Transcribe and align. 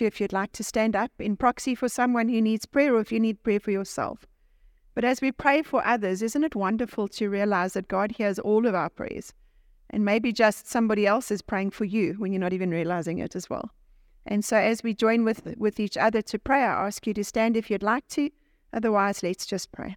you 0.00 0.06
if 0.06 0.20
you'd 0.20 0.32
like 0.32 0.52
to 0.52 0.64
stand 0.64 0.94
up 0.94 1.10
in 1.18 1.36
proxy 1.36 1.74
for 1.74 1.88
someone 1.88 2.28
who 2.28 2.40
needs 2.40 2.66
prayer 2.66 2.94
or 2.94 3.00
if 3.00 3.12
you 3.12 3.20
need 3.20 3.42
prayer 3.42 3.60
for 3.60 3.70
yourself. 3.70 4.26
But 4.94 5.04
as 5.04 5.20
we 5.20 5.30
pray 5.30 5.62
for 5.62 5.86
others, 5.86 6.22
isn't 6.22 6.44
it 6.44 6.54
wonderful 6.54 7.08
to 7.08 7.28
realize 7.28 7.74
that 7.74 7.88
God 7.88 8.12
hears 8.12 8.38
all 8.38 8.66
of 8.66 8.74
our 8.74 8.88
prayers? 8.88 9.32
And 9.90 10.04
maybe 10.04 10.32
just 10.32 10.66
somebody 10.66 11.06
else 11.06 11.30
is 11.30 11.42
praying 11.42 11.70
for 11.70 11.84
you 11.84 12.14
when 12.14 12.32
you're 12.32 12.40
not 12.40 12.52
even 12.52 12.70
realizing 12.70 13.18
it 13.18 13.36
as 13.36 13.48
well. 13.48 13.70
And 14.26 14.44
so 14.44 14.56
as 14.56 14.82
we 14.82 14.94
join 14.94 15.24
with, 15.24 15.54
with 15.56 15.78
each 15.78 15.96
other 15.96 16.22
to 16.22 16.38
pray, 16.38 16.62
I 16.62 16.86
ask 16.86 17.06
you 17.06 17.14
to 17.14 17.24
stand 17.24 17.56
if 17.56 17.70
you'd 17.70 17.82
like 17.82 18.08
to. 18.08 18.30
Otherwise, 18.72 19.22
let's 19.22 19.46
just 19.46 19.70
pray. 19.70 19.96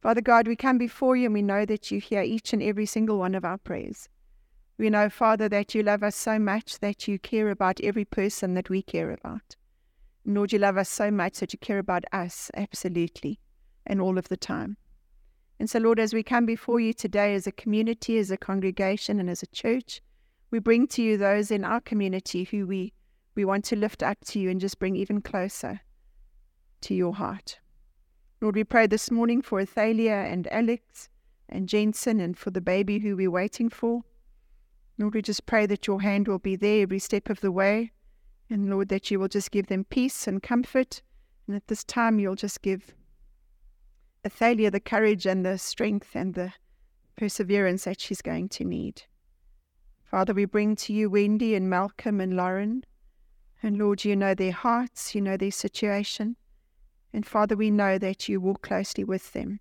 Father 0.00 0.20
God, 0.20 0.48
we 0.48 0.56
come 0.56 0.78
before 0.78 1.14
you 1.16 1.26
and 1.26 1.34
we 1.34 1.42
know 1.42 1.64
that 1.64 1.90
you 1.90 2.00
hear 2.00 2.22
each 2.22 2.52
and 2.52 2.62
every 2.62 2.86
single 2.86 3.18
one 3.18 3.34
of 3.34 3.44
our 3.44 3.58
prayers. 3.58 4.08
We 4.82 4.90
know, 4.90 5.08
Father, 5.08 5.48
that 5.48 5.76
you 5.76 5.84
love 5.84 6.02
us 6.02 6.16
so 6.16 6.40
much 6.40 6.80
that 6.80 7.06
you 7.06 7.16
care 7.16 7.50
about 7.50 7.80
every 7.84 8.04
person 8.04 8.54
that 8.54 8.68
we 8.68 8.82
care 8.82 9.12
about. 9.12 9.54
Lord, 10.26 10.52
you 10.52 10.58
love 10.58 10.76
us 10.76 10.88
so 10.88 11.08
much 11.08 11.38
that 11.38 11.52
you 11.52 11.58
care 11.60 11.78
about 11.78 12.02
us 12.12 12.50
absolutely 12.54 13.38
and 13.86 14.00
all 14.00 14.18
of 14.18 14.28
the 14.28 14.36
time. 14.36 14.76
And 15.60 15.70
so, 15.70 15.78
Lord, 15.78 16.00
as 16.00 16.12
we 16.12 16.24
come 16.24 16.46
before 16.46 16.80
you 16.80 16.92
today 16.92 17.32
as 17.36 17.46
a 17.46 17.52
community, 17.52 18.18
as 18.18 18.32
a 18.32 18.36
congregation, 18.36 19.20
and 19.20 19.30
as 19.30 19.40
a 19.44 19.46
church, 19.46 20.02
we 20.50 20.58
bring 20.58 20.88
to 20.88 21.00
you 21.00 21.16
those 21.16 21.52
in 21.52 21.64
our 21.64 21.80
community 21.80 22.42
who 22.42 22.66
we, 22.66 22.92
we 23.36 23.44
want 23.44 23.64
to 23.66 23.76
lift 23.76 24.02
up 24.02 24.18
to 24.24 24.40
you 24.40 24.50
and 24.50 24.60
just 24.60 24.80
bring 24.80 24.96
even 24.96 25.20
closer 25.20 25.80
to 26.80 26.92
your 26.92 27.14
heart. 27.14 27.60
Lord, 28.40 28.56
we 28.56 28.64
pray 28.64 28.88
this 28.88 29.12
morning 29.12 29.42
for 29.42 29.60
Athalia 29.60 30.28
and 30.28 30.48
Alex 30.52 31.08
and 31.48 31.68
Jensen 31.68 32.18
and 32.18 32.36
for 32.36 32.50
the 32.50 32.60
baby 32.60 32.98
who 32.98 33.14
we're 33.14 33.30
waiting 33.30 33.68
for. 33.68 34.02
Lord, 35.02 35.14
we 35.14 35.22
just 35.22 35.46
pray 35.46 35.66
that 35.66 35.88
your 35.88 36.00
hand 36.00 36.28
will 36.28 36.38
be 36.38 36.54
there 36.54 36.82
every 36.82 37.00
step 37.00 37.28
of 37.28 37.40
the 37.40 37.50
way. 37.50 37.90
And 38.48 38.70
Lord, 38.70 38.88
that 38.90 39.10
you 39.10 39.18
will 39.18 39.26
just 39.26 39.50
give 39.50 39.66
them 39.66 39.82
peace 39.82 40.28
and 40.28 40.40
comfort. 40.40 41.02
And 41.48 41.56
at 41.56 41.66
this 41.66 41.82
time, 41.82 42.20
you'll 42.20 42.36
just 42.36 42.62
give 42.62 42.94
Athalia 44.24 44.70
the 44.70 44.78
courage 44.78 45.26
and 45.26 45.44
the 45.44 45.58
strength 45.58 46.14
and 46.14 46.34
the 46.34 46.52
perseverance 47.16 47.82
that 47.82 48.00
she's 48.00 48.22
going 48.22 48.48
to 48.50 48.64
need. 48.64 49.02
Father, 50.04 50.32
we 50.32 50.44
bring 50.44 50.76
to 50.76 50.92
you 50.92 51.10
Wendy 51.10 51.56
and 51.56 51.68
Malcolm 51.68 52.20
and 52.20 52.36
Lauren. 52.36 52.84
And 53.60 53.78
Lord, 53.78 54.04
you 54.04 54.14
know 54.14 54.36
their 54.36 54.52
hearts, 54.52 55.16
you 55.16 55.20
know 55.20 55.36
their 55.36 55.50
situation. 55.50 56.36
And 57.12 57.26
Father, 57.26 57.56
we 57.56 57.72
know 57.72 57.98
that 57.98 58.28
you 58.28 58.40
walk 58.40 58.62
closely 58.62 59.02
with 59.02 59.32
them. 59.32 59.58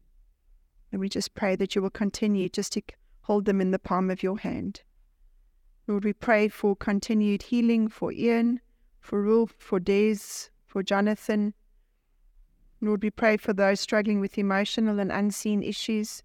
And 0.92 1.02
we 1.02 1.10
just 1.10 1.34
pray 1.34 1.56
that 1.56 1.74
you 1.74 1.82
will 1.82 1.90
continue 1.90 2.48
just 2.48 2.74
to 2.74 2.84
hold 3.22 3.46
them 3.46 3.60
in 3.60 3.72
the 3.72 3.80
palm 3.80 4.12
of 4.12 4.22
your 4.22 4.38
hand. 4.38 4.84
Lord, 5.92 6.06
we 6.06 6.14
pray 6.14 6.48
for 6.48 6.74
continued 6.74 7.44
healing 7.44 7.90
for 7.90 8.14
Ian, 8.14 8.62
for 9.02 9.22
Rolf, 9.22 9.54
for 9.58 9.78
Des, 9.78 10.48
for 10.66 10.82
Jonathan. 10.82 11.54
Lord, 12.80 13.04
we 13.04 13.10
pray 13.10 13.36
for 13.36 13.52
those 13.52 13.82
struggling 13.82 14.22
with 14.22 14.38
emotional 14.38 15.02
and 15.02 15.12
unseen 15.12 15.62
issues. 15.62 16.24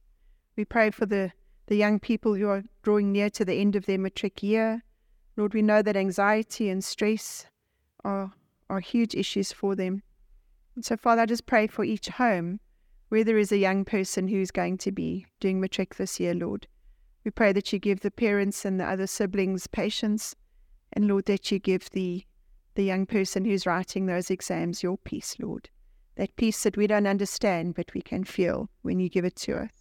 We 0.55 0.65
pray 0.65 0.91
for 0.93 1.05
the, 1.05 1.33
the 1.67 1.75
young 1.75 1.99
people 1.99 2.35
who 2.35 2.49
are 2.49 2.63
drawing 2.85 3.11
near 3.11 3.29
to 3.31 3.45
the 3.45 3.55
end 3.55 3.75
of 3.75 3.87
their 3.87 3.99
matric 3.99 4.41
year. 4.41 4.85
Lord, 5.37 5.53
we 5.53 5.63
know 5.63 5.83
that 5.83 5.97
anxiety 5.97 6.69
and 6.69 6.85
stress 6.85 7.47
are, 8.05 8.33
are 8.71 8.79
huge 8.79 9.17
issues 9.17 9.51
for 9.51 9.75
them. 9.75 10.05
So, 10.81 10.97
Father, 10.97 11.23
I 11.23 11.27
just 11.27 11.47
pray 11.47 11.67
for 11.67 11.83
each 11.83 12.07
home 12.07 12.61
where 13.09 13.25
there 13.25 13.37
is 13.37 13.51
a 13.51 13.59
young 13.59 13.85
person 13.85 14.29
who's 14.29 14.53
going 14.53 14.79
to 14.79 14.93
be 14.93 15.27
doing 15.41 15.61
matric 15.61 15.97
this 15.97 16.21
year, 16.21 16.35
Lord. 16.35 16.69
We 17.27 17.33
pray 17.33 17.53
that 17.55 17.73
you 17.73 17.81
give 17.81 18.01
the 18.01 18.13
parents 18.13 18.65
and 18.65 18.79
the 18.79 18.85
other 18.85 19.09
siblings 19.09 19.67
patience, 19.67 20.37
and 20.93 21.09
Lord, 21.09 21.25
that 21.25 21.51
you 21.51 21.59
give 21.59 21.91
the 21.91 22.25
the 22.77 22.85
young 22.85 23.05
person 23.05 23.45
who's 23.45 23.67
writing 23.67 24.07
those 24.07 24.31
exams 24.31 24.85
your 24.85 24.97
peace, 24.99 25.35
Lord. 25.41 25.69
That 26.15 26.37
peace 26.37 26.63
that 26.63 26.77
we 26.77 26.87
don't 26.87 27.09
understand, 27.09 27.75
but 27.75 27.93
we 27.95 28.01
can 28.01 28.23
feel 28.23 28.71
when 28.83 29.01
you 29.01 29.09
give 29.09 29.25
it 29.25 29.35
to 29.39 29.57
us. 29.57 29.73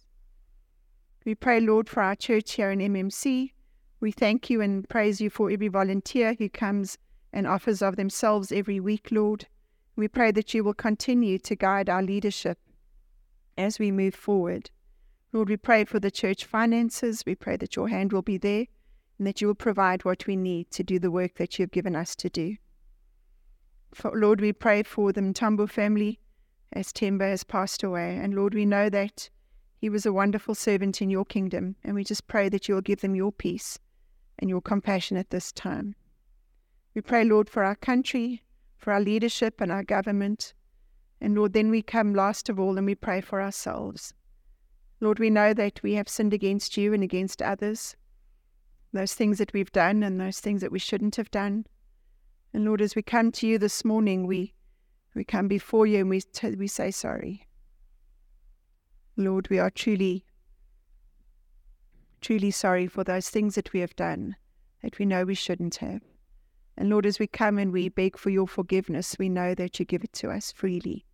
We 1.24 1.36
pray, 1.36 1.60
Lord, 1.60 1.88
for 1.88 2.02
our 2.02 2.16
church 2.16 2.54
here 2.54 2.72
in 2.72 2.80
MMC. 2.80 3.52
We 4.00 4.10
thank 4.10 4.50
you 4.50 4.60
and 4.60 4.88
praise 4.88 5.20
you 5.20 5.30
for 5.30 5.48
every 5.48 5.68
volunteer 5.68 6.34
who 6.34 6.48
comes 6.48 6.98
and 7.32 7.46
offers 7.46 7.80
of 7.80 7.94
themselves 7.94 8.50
every 8.50 8.80
week, 8.80 9.12
Lord. 9.12 9.46
We 9.94 10.08
pray 10.08 10.32
that 10.32 10.52
you 10.52 10.64
will 10.64 10.74
continue 10.74 11.38
to 11.38 11.54
guide 11.54 11.88
our 11.88 12.02
leadership 12.02 12.58
as 13.56 13.78
we 13.78 13.92
move 13.92 14.16
forward. 14.16 14.68
Lord, 15.32 15.48
we 15.48 15.56
pray 15.56 15.84
for 15.84 16.00
the 16.00 16.10
church 16.10 16.44
finances. 16.44 17.24
We 17.26 17.34
pray 17.34 17.56
that 17.56 17.76
your 17.76 17.88
hand 17.88 18.12
will 18.12 18.22
be 18.22 18.38
there 18.38 18.66
and 19.18 19.26
that 19.26 19.40
you 19.40 19.46
will 19.46 19.54
provide 19.54 20.04
what 20.04 20.26
we 20.26 20.36
need 20.36 20.70
to 20.72 20.82
do 20.82 20.98
the 20.98 21.10
work 21.10 21.34
that 21.34 21.58
you 21.58 21.64
have 21.64 21.70
given 21.70 21.96
us 21.96 22.14
to 22.16 22.28
do. 22.28 22.56
For, 23.92 24.12
Lord, 24.14 24.40
we 24.40 24.52
pray 24.52 24.82
for 24.82 25.12
the 25.12 25.20
Mtambo 25.20 25.68
family 25.68 26.20
as 26.72 26.92
Temba 26.92 27.28
has 27.28 27.44
passed 27.44 27.82
away. 27.82 28.16
And 28.16 28.34
Lord, 28.34 28.54
we 28.54 28.66
know 28.66 28.88
that 28.90 29.30
he 29.78 29.88
was 29.88 30.06
a 30.06 30.12
wonderful 30.12 30.54
servant 30.54 31.00
in 31.00 31.10
your 31.10 31.24
kingdom. 31.24 31.76
And 31.84 31.94
we 31.94 32.04
just 32.04 32.26
pray 32.26 32.48
that 32.48 32.68
you 32.68 32.74
will 32.74 32.82
give 32.82 33.00
them 33.00 33.14
your 33.14 33.32
peace 33.32 33.78
and 34.38 34.50
your 34.50 34.60
compassion 34.60 35.16
at 35.16 35.30
this 35.30 35.52
time. 35.52 35.94
We 36.94 37.00
pray, 37.00 37.24
Lord, 37.24 37.48
for 37.48 37.64
our 37.64 37.74
country, 37.74 38.42
for 38.76 38.92
our 38.92 39.00
leadership 39.00 39.60
and 39.60 39.72
our 39.72 39.82
government. 39.82 40.54
And 41.20 41.34
Lord, 41.34 41.52
then 41.52 41.70
we 41.70 41.82
come 41.82 42.14
last 42.14 42.48
of 42.48 42.60
all 42.60 42.76
and 42.76 42.86
we 42.86 42.94
pray 42.94 43.20
for 43.20 43.40
ourselves. 43.40 44.12
Lord, 45.00 45.18
we 45.18 45.30
know 45.30 45.52
that 45.52 45.82
we 45.82 45.94
have 45.94 46.08
sinned 46.08 46.32
against 46.32 46.76
you 46.76 46.94
and 46.94 47.02
against 47.02 47.42
others, 47.42 47.96
those 48.92 49.14
things 49.14 49.38
that 49.38 49.52
we've 49.52 49.72
done 49.72 50.02
and 50.02 50.20
those 50.20 50.40
things 50.40 50.62
that 50.62 50.72
we 50.72 50.78
shouldn't 50.78 51.16
have 51.16 51.30
done. 51.30 51.66
And 52.54 52.64
Lord, 52.64 52.80
as 52.80 52.96
we 52.96 53.02
come 53.02 53.30
to 53.32 53.46
you 53.46 53.58
this 53.58 53.84
morning, 53.84 54.26
we, 54.26 54.54
we 55.14 55.24
come 55.24 55.48
before 55.48 55.86
you 55.86 56.00
and 56.00 56.08
we, 56.08 56.22
t- 56.22 56.56
we 56.56 56.66
say 56.66 56.90
sorry. 56.90 57.46
Lord, 59.18 59.48
we 59.50 59.58
are 59.58 59.70
truly, 59.70 60.24
truly 62.20 62.50
sorry 62.50 62.86
for 62.86 63.04
those 63.04 63.28
things 63.28 63.54
that 63.56 63.72
we 63.72 63.80
have 63.80 63.96
done 63.96 64.36
that 64.82 64.98
we 64.98 65.04
know 65.04 65.24
we 65.24 65.34
shouldn't 65.34 65.76
have. 65.76 66.02
And 66.76 66.90
Lord, 66.90 67.06
as 67.06 67.18
we 67.18 67.26
come 67.26 67.58
and 67.58 67.72
we 67.72 67.88
beg 67.88 68.16
for 68.16 68.30
your 68.30 68.46
forgiveness, 68.46 69.16
we 69.18 69.28
know 69.28 69.54
that 69.54 69.78
you 69.78 69.84
give 69.84 70.04
it 70.04 70.12
to 70.14 70.30
us 70.30 70.52
freely. 70.52 71.04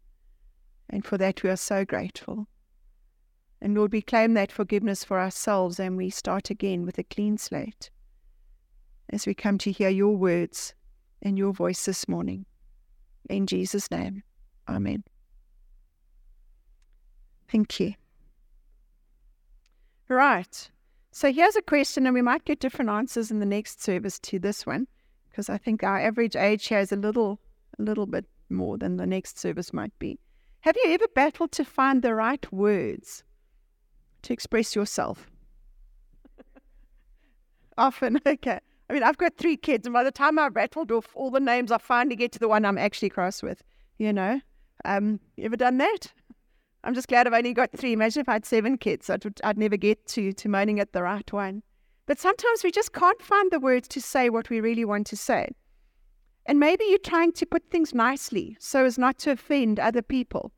And 0.90 1.04
for 1.04 1.16
that, 1.18 1.42
we 1.42 1.50
are 1.50 1.56
so 1.56 1.84
grateful. 1.84 2.48
And 3.62 3.76
Lord, 3.76 3.92
we 3.92 4.02
claim 4.02 4.34
that 4.34 4.50
forgiveness 4.50 5.04
for 5.04 5.20
ourselves 5.20 5.78
and 5.78 5.96
we 5.96 6.10
start 6.10 6.50
again 6.50 6.84
with 6.84 6.98
a 6.98 7.04
clean 7.04 7.38
slate 7.38 7.90
as 9.08 9.24
we 9.24 9.34
come 9.34 9.56
to 9.58 9.70
hear 9.70 9.88
your 9.88 10.16
words 10.16 10.74
and 11.22 11.38
your 11.38 11.52
voice 11.52 11.84
this 11.84 12.08
morning. 12.08 12.44
In 13.30 13.46
Jesus' 13.46 13.88
name, 13.88 14.24
Amen. 14.68 15.04
Thank 17.48 17.78
you. 17.78 17.94
Right. 20.08 20.70
So 21.12 21.32
here's 21.32 21.54
a 21.54 21.62
question, 21.62 22.06
and 22.06 22.14
we 22.14 22.22
might 22.22 22.44
get 22.44 22.58
different 22.58 22.90
answers 22.90 23.30
in 23.30 23.38
the 23.38 23.46
next 23.46 23.80
service 23.80 24.18
to 24.20 24.40
this 24.40 24.66
one 24.66 24.88
because 25.30 25.48
I 25.48 25.56
think 25.56 25.84
our 25.84 26.00
average 26.00 26.34
age 26.34 26.66
here 26.66 26.80
is 26.80 26.90
a 26.90 26.96
little, 26.96 27.38
a 27.78 27.82
little 27.82 28.06
bit 28.06 28.24
more 28.50 28.76
than 28.76 28.96
the 28.96 29.06
next 29.06 29.38
service 29.38 29.72
might 29.72 29.96
be. 30.00 30.18
Have 30.62 30.76
you 30.82 30.90
ever 30.92 31.06
battled 31.14 31.52
to 31.52 31.64
find 31.64 32.02
the 32.02 32.14
right 32.14 32.52
words 32.52 33.22
to 34.22 34.32
express 34.32 34.74
yourself? 34.74 35.30
Often, 37.78 38.20
okay. 38.26 38.60
I 38.88 38.92
mean, 38.92 39.02
I've 39.02 39.18
got 39.18 39.36
three 39.36 39.56
kids, 39.56 39.86
and 39.86 39.94
by 39.94 40.04
the 40.04 40.10
time 40.10 40.38
I've 40.38 40.54
rattled 40.54 40.92
off 40.92 41.08
all 41.14 41.30
the 41.30 41.40
names, 41.40 41.72
I 41.72 41.78
finally 41.78 42.16
get 42.16 42.32
to 42.32 42.38
the 42.38 42.48
one 42.48 42.64
I'm 42.64 42.78
actually 42.78 43.08
cross 43.08 43.42
with. 43.42 43.62
You 43.98 44.12
know, 44.12 44.40
um, 44.84 45.20
you 45.36 45.44
ever 45.44 45.56
done 45.56 45.78
that? 45.78 46.12
I'm 46.84 46.94
just 46.94 47.08
glad 47.08 47.26
I've 47.26 47.32
only 47.32 47.54
got 47.54 47.70
three. 47.72 47.92
Imagine 47.92 48.20
if 48.20 48.28
I 48.28 48.34
had 48.34 48.44
seven 48.44 48.76
kids, 48.76 49.08
I'd, 49.08 49.24
I'd 49.44 49.56
never 49.56 49.76
get 49.76 50.06
to 50.08 50.32
to 50.32 50.48
moaning 50.48 50.80
at 50.80 50.92
the 50.92 51.02
right 51.02 51.32
one. 51.32 51.62
But 52.06 52.18
sometimes 52.18 52.64
we 52.64 52.72
just 52.72 52.92
can't 52.92 53.22
find 53.22 53.50
the 53.50 53.60
words 53.60 53.86
to 53.88 54.00
say 54.00 54.28
what 54.28 54.50
we 54.50 54.60
really 54.60 54.84
want 54.84 55.06
to 55.08 55.16
say. 55.16 55.48
And 56.46 56.58
maybe 56.58 56.84
you're 56.88 56.98
trying 56.98 57.32
to 57.32 57.46
put 57.46 57.70
things 57.70 57.94
nicely 57.94 58.56
so 58.58 58.84
as 58.84 58.98
not 58.98 59.18
to 59.20 59.30
offend 59.30 59.78
other 59.78 60.02
people. 60.02 60.50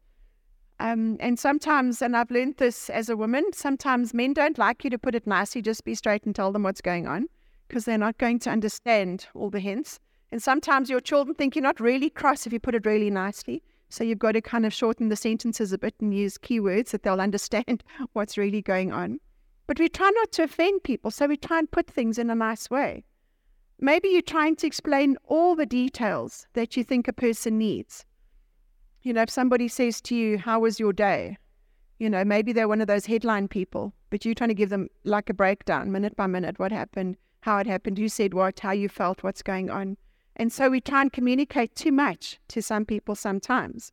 Um, 0.84 1.16
and 1.18 1.38
sometimes, 1.38 2.02
and 2.02 2.14
I've 2.14 2.30
learned 2.30 2.58
this 2.58 2.90
as 2.90 3.08
a 3.08 3.16
woman, 3.16 3.42
sometimes 3.54 4.12
men 4.12 4.34
don't 4.34 4.58
like 4.58 4.84
you 4.84 4.90
to 4.90 4.98
put 4.98 5.14
it 5.14 5.26
nicely, 5.26 5.62
just 5.62 5.82
be 5.82 5.94
straight 5.94 6.24
and 6.24 6.34
tell 6.34 6.52
them 6.52 6.62
what's 6.62 6.82
going 6.82 7.06
on 7.06 7.26
because 7.66 7.86
they're 7.86 7.96
not 7.96 8.18
going 8.18 8.38
to 8.40 8.50
understand 8.50 9.26
all 9.32 9.48
the 9.48 9.60
hints. 9.60 9.98
And 10.30 10.42
sometimes 10.42 10.90
your 10.90 11.00
children 11.00 11.34
think 11.34 11.56
you're 11.56 11.62
not 11.62 11.80
really 11.80 12.10
cross 12.10 12.46
if 12.46 12.52
you 12.52 12.60
put 12.60 12.74
it 12.74 12.84
really 12.84 13.08
nicely. 13.08 13.62
So 13.88 14.04
you've 14.04 14.18
got 14.18 14.32
to 14.32 14.42
kind 14.42 14.66
of 14.66 14.74
shorten 14.74 15.08
the 15.08 15.16
sentences 15.16 15.72
a 15.72 15.78
bit 15.78 15.94
and 16.02 16.12
use 16.12 16.36
keywords 16.36 16.90
that 16.90 17.02
they'll 17.02 17.20
understand 17.28 17.82
what's 18.12 18.36
really 18.36 18.60
going 18.60 18.92
on. 18.92 19.20
But 19.66 19.78
we 19.78 19.88
try 19.88 20.10
not 20.14 20.32
to 20.32 20.42
offend 20.42 20.82
people, 20.82 21.10
so 21.10 21.26
we 21.26 21.38
try 21.38 21.60
and 21.60 21.70
put 21.70 21.86
things 21.86 22.18
in 22.18 22.28
a 22.28 22.34
nice 22.34 22.68
way. 22.68 23.04
Maybe 23.80 24.10
you're 24.10 24.20
trying 24.20 24.56
to 24.56 24.66
explain 24.66 25.16
all 25.24 25.56
the 25.56 25.64
details 25.64 26.46
that 26.52 26.76
you 26.76 26.84
think 26.84 27.08
a 27.08 27.14
person 27.14 27.56
needs. 27.56 28.04
You 29.04 29.12
know, 29.12 29.20
if 29.20 29.28
somebody 29.28 29.68
says 29.68 30.00
to 30.00 30.14
you, 30.14 30.38
How 30.38 30.60
was 30.60 30.80
your 30.80 30.94
day? 30.94 31.36
You 31.98 32.08
know, 32.08 32.24
maybe 32.24 32.54
they're 32.54 32.66
one 32.68 32.80
of 32.80 32.86
those 32.86 33.04
headline 33.04 33.48
people, 33.48 33.92
but 34.08 34.24
you're 34.24 34.34
trying 34.34 34.48
to 34.48 34.54
give 34.54 34.70
them 34.70 34.88
like 35.04 35.28
a 35.28 35.34
breakdown, 35.34 35.92
minute 35.92 36.16
by 36.16 36.26
minute, 36.26 36.58
what 36.58 36.72
happened, 36.72 37.18
how 37.42 37.58
it 37.58 37.66
happened, 37.66 37.98
who 37.98 38.08
said 38.08 38.32
what, 38.32 38.60
how 38.60 38.72
you 38.72 38.88
felt, 38.88 39.22
what's 39.22 39.42
going 39.42 39.68
on. 39.68 39.98
And 40.36 40.50
so 40.50 40.70
we 40.70 40.80
try 40.80 41.02
and 41.02 41.12
communicate 41.12 41.74
too 41.74 41.92
much 41.92 42.40
to 42.48 42.62
some 42.62 42.86
people 42.86 43.14
sometimes. 43.14 43.92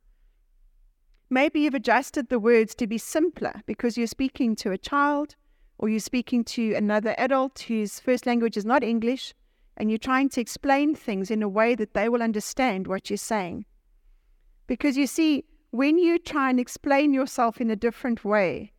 Maybe 1.28 1.60
you've 1.60 1.74
adjusted 1.74 2.30
the 2.30 2.40
words 2.40 2.74
to 2.76 2.86
be 2.86 2.96
simpler 2.96 3.60
because 3.66 3.98
you're 3.98 4.06
speaking 4.06 4.56
to 4.56 4.72
a 4.72 4.78
child 4.78 5.36
or 5.76 5.90
you're 5.90 6.00
speaking 6.00 6.42
to 6.44 6.72
another 6.72 7.14
adult 7.18 7.60
whose 7.68 8.00
first 8.00 8.24
language 8.24 8.56
is 8.56 8.64
not 8.64 8.82
English, 8.82 9.34
and 9.76 9.90
you're 9.90 9.98
trying 9.98 10.30
to 10.30 10.40
explain 10.40 10.94
things 10.94 11.30
in 11.30 11.42
a 11.42 11.48
way 11.50 11.74
that 11.74 11.92
they 11.92 12.08
will 12.08 12.22
understand 12.22 12.86
what 12.86 13.10
you're 13.10 13.18
saying. 13.18 13.66
Because 14.72 14.96
you 14.96 15.06
see, 15.06 15.44
when 15.72 15.98
you 15.98 16.18
try 16.18 16.48
and 16.48 16.58
explain 16.58 17.12
yourself 17.12 17.60
in 17.60 17.68
a 17.68 17.76
different 17.76 18.24
way, 18.24 18.72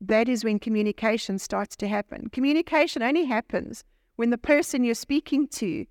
that 0.00 0.30
is 0.30 0.44
when 0.44 0.58
communication 0.58 1.38
starts 1.38 1.76
to 1.76 1.88
happen. 1.88 2.30
Communication 2.30 3.02
only 3.02 3.26
happens 3.26 3.84
when 4.16 4.30
the 4.30 4.38
person 4.38 4.82
you're 4.82 4.94
speaking 4.94 5.46
to 5.48 5.84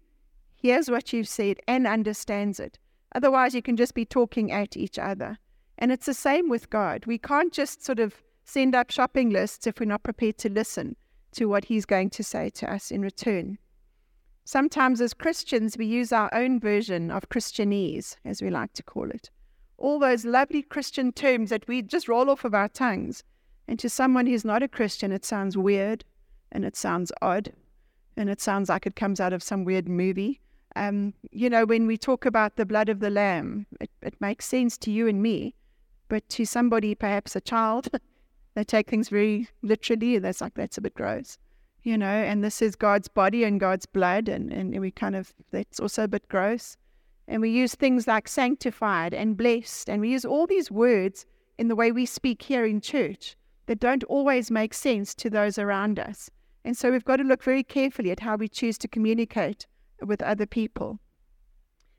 hears 0.56 0.90
what 0.90 1.14
you've 1.14 1.28
said 1.28 1.58
and 1.68 1.86
understands 1.86 2.60
it. 2.60 2.80
Otherwise, 3.14 3.54
you 3.54 3.62
can 3.62 3.78
just 3.78 3.94
be 3.94 4.04
talking 4.04 4.52
at 4.52 4.76
each 4.76 4.98
other. 4.98 5.38
And 5.78 5.92
it's 5.92 6.08
the 6.08 6.16
same 6.16 6.50
with 6.50 6.72
God. 6.72 7.06
We 7.06 7.20
can't 7.20 7.54
just 7.54 7.86
sort 7.86 8.00
of 8.00 8.16
send 8.46 8.74
up 8.74 8.90
shopping 8.90 9.30
lists 9.30 9.68
if 9.68 9.80
we're 9.80 9.86
not 9.86 10.02
prepared 10.02 10.40
to 10.40 10.50
listen 10.50 10.96
to 11.34 11.46
what 11.46 11.66
He's 11.66 11.86
going 11.86 12.10
to 12.10 12.24
say 12.24 12.50
to 12.50 12.74
us 12.74 12.90
in 12.90 13.04
return. 13.04 13.60
Sometimes, 14.52 15.00
as 15.00 15.14
Christians, 15.14 15.78
we 15.78 15.86
use 15.86 16.12
our 16.12 16.34
own 16.34 16.60
version 16.60 17.12
of 17.12 17.30
Christianese, 17.30 18.16
as 18.26 18.42
we 18.42 18.50
like 18.50 18.74
to 18.74 18.82
call 18.82 19.12
it. 19.12 19.30
All 19.78 20.00
those 20.00 20.26
lovely 20.26 20.64
Christian 20.64 21.12
terms 21.12 21.52
that 21.52 21.68
we 21.68 21.84
just 21.84 22.08
roll 22.08 22.32
off 22.32 22.44
of 22.44 22.56
our 22.56 22.68
tongues. 22.68 23.24
And 23.68 23.78
to 23.78 23.92
someone 23.92 24.26
who's 24.26 24.44
not 24.44 24.64
a 24.64 24.68
Christian, 24.68 25.12
it 25.12 25.24
sounds 25.24 25.56
weird 25.56 26.04
and 26.52 26.66
it 26.66 26.76
sounds 26.76 27.12
odd 27.22 27.54
and 28.18 28.28
it 28.28 28.42
sounds 28.42 28.70
like 28.70 28.88
it 28.88 28.96
comes 28.96 29.20
out 29.20 29.34
of 29.34 29.44
some 29.44 29.66
weird 29.66 29.88
movie. 29.88 30.42
Um, 30.76 31.14
you 31.30 31.48
know, 31.48 31.64
when 31.64 31.86
we 31.86 31.96
talk 31.96 32.26
about 32.26 32.56
the 32.56 32.66
blood 32.66 32.90
of 32.90 33.02
the 33.02 33.12
lamb, 33.12 33.68
it, 33.80 33.92
it 34.02 34.20
makes 34.20 34.48
sense 34.48 34.80
to 34.80 34.90
you 34.90 35.08
and 35.08 35.22
me, 35.22 35.54
but 36.08 36.28
to 36.30 36.44
somebody, 36.44 36.96
perhaps 36.96 37.36
a 37.36 37.42
child, 37.42 37.90
they 38.56 38.64
take 38.64 38.90
things 38.90 39.10
very 39.10 39.48
literally. 39.62 40.16
and 40.16 40.26
that's 40.26 40.42
like, 40.42 40.56
that's 40.56 40.80
a 40.80 40.82
bit 40.82 40.96
gross, 40.96 41.38
you 41.84 41.98
know, 41.98 42.06
and 42.06 42.44
this 42.44 42.62
is 42.62 42.76
God's 42.76 43.08
body 43.08 43.44
and 43.44 43.60
God's 43.60 43.86
blood, 43.86 44.28
and, 44.28 44.52
and 44.52 44.80
we 44.80 44.92
kind 44.92 45.16
of, 45.16 45.34
that's 45.52 45.80
also 45.80 46.04
a 46.04 46.08
bit 46.08 46.28
gross. 46.28 46.78
And 47.28 47.42
we 47.42 47.50
use 47.50 47.76
things 47.76 48.08
like 48.08 48.28
sanctified 48.28 49.14
and 49.14 49.38
blessed, 49.38 49.90
and 49.90 50.02
we 50.02 50.12
use 50.12 50.26
all 50.26 50.48
these 50.48 50.72
words 50.72 51.26
in 51.58 51.68
the 51.68 51.76
way 51.76 51.92
we 51.92 52.06
speak 52.06 52.42
here 52.42 52.66
in 52.66 52.82
church 52.82 53.36
that 53.68 53.80
don't 53.80 54.04
always 54.06 54.50
make 54.50 54.74
sense 54.74 55.14
to 55.16 55.30
those 55.30 55.60
around 55.60 56.00
us. 56.00 56.30
And 56.66 56.76
so 56.76 56.92
we've 56.92 57.06
got 57.06 57.18
to 57.18 57.24
look 57.24 57.44
very 57.44 57.64
carefully 57.64 58.12
at 58.12 58.20
how 58.20 58.36
we 58.36 58.48
choose 58.48 58.78
to 58.80 58.88
communicate 58.88 59.68
with 60.02 60.22
other 60.22 60.46
people. 60.46 61.00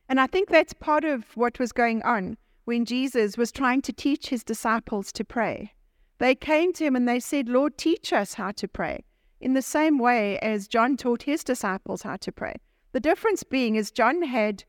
And 0.08 0.20
I 0.20 0.26
think 0.26 0.48
that's 0.48 0.72
part 0.72 1.04
of 1.04 1.24
what 1.36 1.58
was 1.58 1.72
going 1.72 2.02
on 2.02 2.36
when 2.64 2.84
Jesus 2.84 3.36
was 3.36 3.52
trying 3.52 3.82
to 3.82 3.92
teach 3.92 4.28
his 4.28 4.42
disciples 4.42 5.12
to 5.12 5.24
pray. 5.24 5.72
They 6.18 6.34
came 6.34 6.72
to 6.74 6.84
him 6.84 6.96
and 6.96 7.08
they 7.08 7.20
said, 7.20 7.48
Lord, 7.48 7.78
teach 7.78 8.12
us 8.12 8.34
how 8.34 8.50
to 8.52 8.68
pray, 8.68 9.04
in 9.40 9.54
the 9.54 9.62
same 9.62 9.98
way 9.98 10.38
as 10.40 10.68
John 10.68 10.96
taught 10.96 11.22
his 11.22 11.42
disciples 11.42 12.02
how 12.02 12.16
to 12.16 12.32
pray. 12.32 12.56
The 12.92 13.00
difference 13.00 13.42
being 13.42 13.76
is 13.76 13.90
John 13.90 14.22
had, 14.22 14.64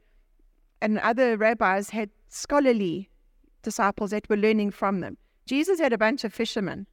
and 0.82 1.00
other 1.00 1.38
rabbis 1.38 1.90
had 1.90 2.10
scholarly 2.30 3.10
disciples 3.62 4.12
that 4.12 4.30
were 4.30 4.38
learning 4.38 4.72
from 4.72 5.00
them. 5.00 5.18
Jesus 5.46 5.80
had 5.80 5.94
a 5.94 5.98
bunch 5.98 6.24
of 6.24 6.34
fishermen 6.34 6.88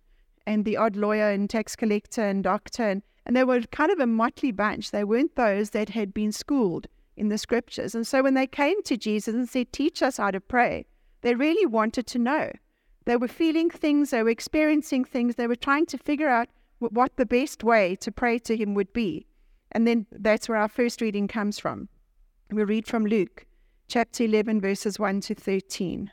and 0.47 0.65
the 0.65 0.77
odd 0.77 0.97
lawyer 0.97 1.31
and 1.31 1.49
tax 1.49 1.77
collector 1.77 2.23
and 2.23 2.43
doctor, 2.43 2.83
and, 2.83 3.03
and 3.27 3.37
they 3.37 3.45
were 3.45 3.61
kind 3.61 3.93
of 3.93 4.01
a 4.01 4.07
motley 4.07 4.51
bunch. 4.51 4.91
They 4.91 5.05
weren't 5.05 5.37
those 5.37 5.71
that 5.71 5.91
had 5.91 6.15
been 6.15 6.33
schooled 6.33 6.87
in 7.17 7.29
the 7.29 7.39
scriptures. 7.39 7.95
And 7.95 8.07
so 8.07 8.23
when 8.23 8.35
they 8.35 8.47
came 8.47 8.83
to 8.85 8.97
Jesus 8.97 9.35
and 9.35 9.49
said, 9.49 9.73
Teach 9.73 10.03
us 10.03 10.17
how 10.17 10.31
to 10.31 10.41
pray, 10.41 10.87
they 11.21 11.35
really 11.35 11.67
wanted 11.67 12.07
to 12.09 12.19
know. 12.19 12.51
They 13.05 13.17
were 13.17 13.29
feeling 13.29 13.71
things, 13.71 14.11
they 14.11 14.23
were 14.23 14.31
experiencing 14.31 15.05
things, 15.05 15.37
they 15.37 15.47
were 15.47 15.57
trying 15.57 15.87
to 15.87 15.99
figure 15.99 16.29
out 16.29 16.49
what 16.79 17.17
the 17.17 17.27
best 17.27 17.65
way 17.65 17.97
to 17.97 18.13
pray 18.13 18.39
to 18.41 18.57
Him 18.57 18.75
would 18.75 18.93
be. 18.93 19.27
And 19.73 19.87
then 19.87 20.07
that's 20.13 20.49
where 20.49 20.59
our 20.59 20.69
first 20.69 21.01
reading 21.01 21.29
comes 21.29 21.59
from. 21.59 21.89
We 22.51 22.65
read 22.65 22.87
from 22.87 23.05
Luke 23.05 23.47
chapter 23.89 24.25
11, 24.25 24.61
verses 24.61 24.99
1 24.99 25.21
to 25.23 25.35
13. 25.35 26.11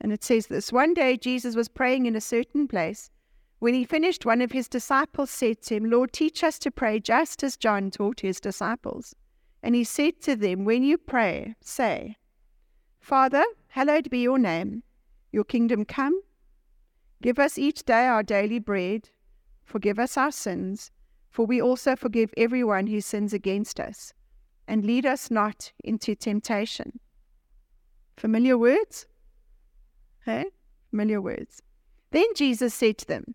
And 0.00 0.12
it 0.12 0.24
says 0.24 0.46
this 0.46 0.72
One 0.72 0.94
day 0.94 1.16
Jesus 1.16 1.56
was 1.56 1.68
praying 1.68 2.06
in 2.06 2.16
a 2.16 2.20
certain 2.20 2.68
place. 2.68 3.10
When 3.58 3.74
he 3.74 3.84
finished, 3.84 4.26
one 4.26 4.42
of 4.42 4.52
his 4.52 4.68
disciples 4.68 5.30
said 5.30 5.62
to 5.62 5.76
him, 5.76 5.90
Lord, 5.90 6.12
teach 6.12 6.44
us 6.44 6.58
to 6.60 6.70
pray 6.70 7.00
just 7.00 7.42
as 7.42 7.56
John 7.56 7.90
taught 7.90 8.20
his 8.20 8.38
disciples. 8.38 9.14
And 9.62 9.74
he 9.74 9.82
said 9.82 10.20
to 10.22 10.36
them, 10.36 10.64
When 10.64 10.82
you 10.82 10.98
pray, 10.98 11.54
say, 11.60 12.16
Father, 13.00 13.44
hallowed 13.68 14.10
be 14.10 14.18
your 14.18 14.38
name, 14.38 14.82
your 15.32 15.44
kingdom 15.44 15.84
come. 15.84 16.20
Give 17.22 17.38
us 17.38 17.58
each 17.58 17.84
day 17.84 18.06
our 18.06 18.22
daily 18.22 18.58
bread. 18.58 19.08
Forgive 19.64 19.98
us 19.98 20.16
our 20.16 20.30
sins, 20.30 20.90
for 21.30 21.46
we 21.46 21.60
also 21.60 21.96
forgive 21.96 22.32
everyone 22.36 22.86
who 22.86 23.00
sins 23.00 23.32
against 23.32 23.80
us. 23.80 24.12
And 24.68 24.84
lead 24.84 25.06
us 25.06 25.30
not 25.30 25.72
into 25.84 26.14
temptation. 26.14 26.98
Familiar 28.16 28.58
words? 28.58 29.06
Hey? 30.24 30.46
Familiar 30.90 31.20
words. 31.20 31.62
Then 32.10 32.26
Jesus 32.34 32.74
said 32.74 32.98
to 32.98 33.06
them, 33.06 33.34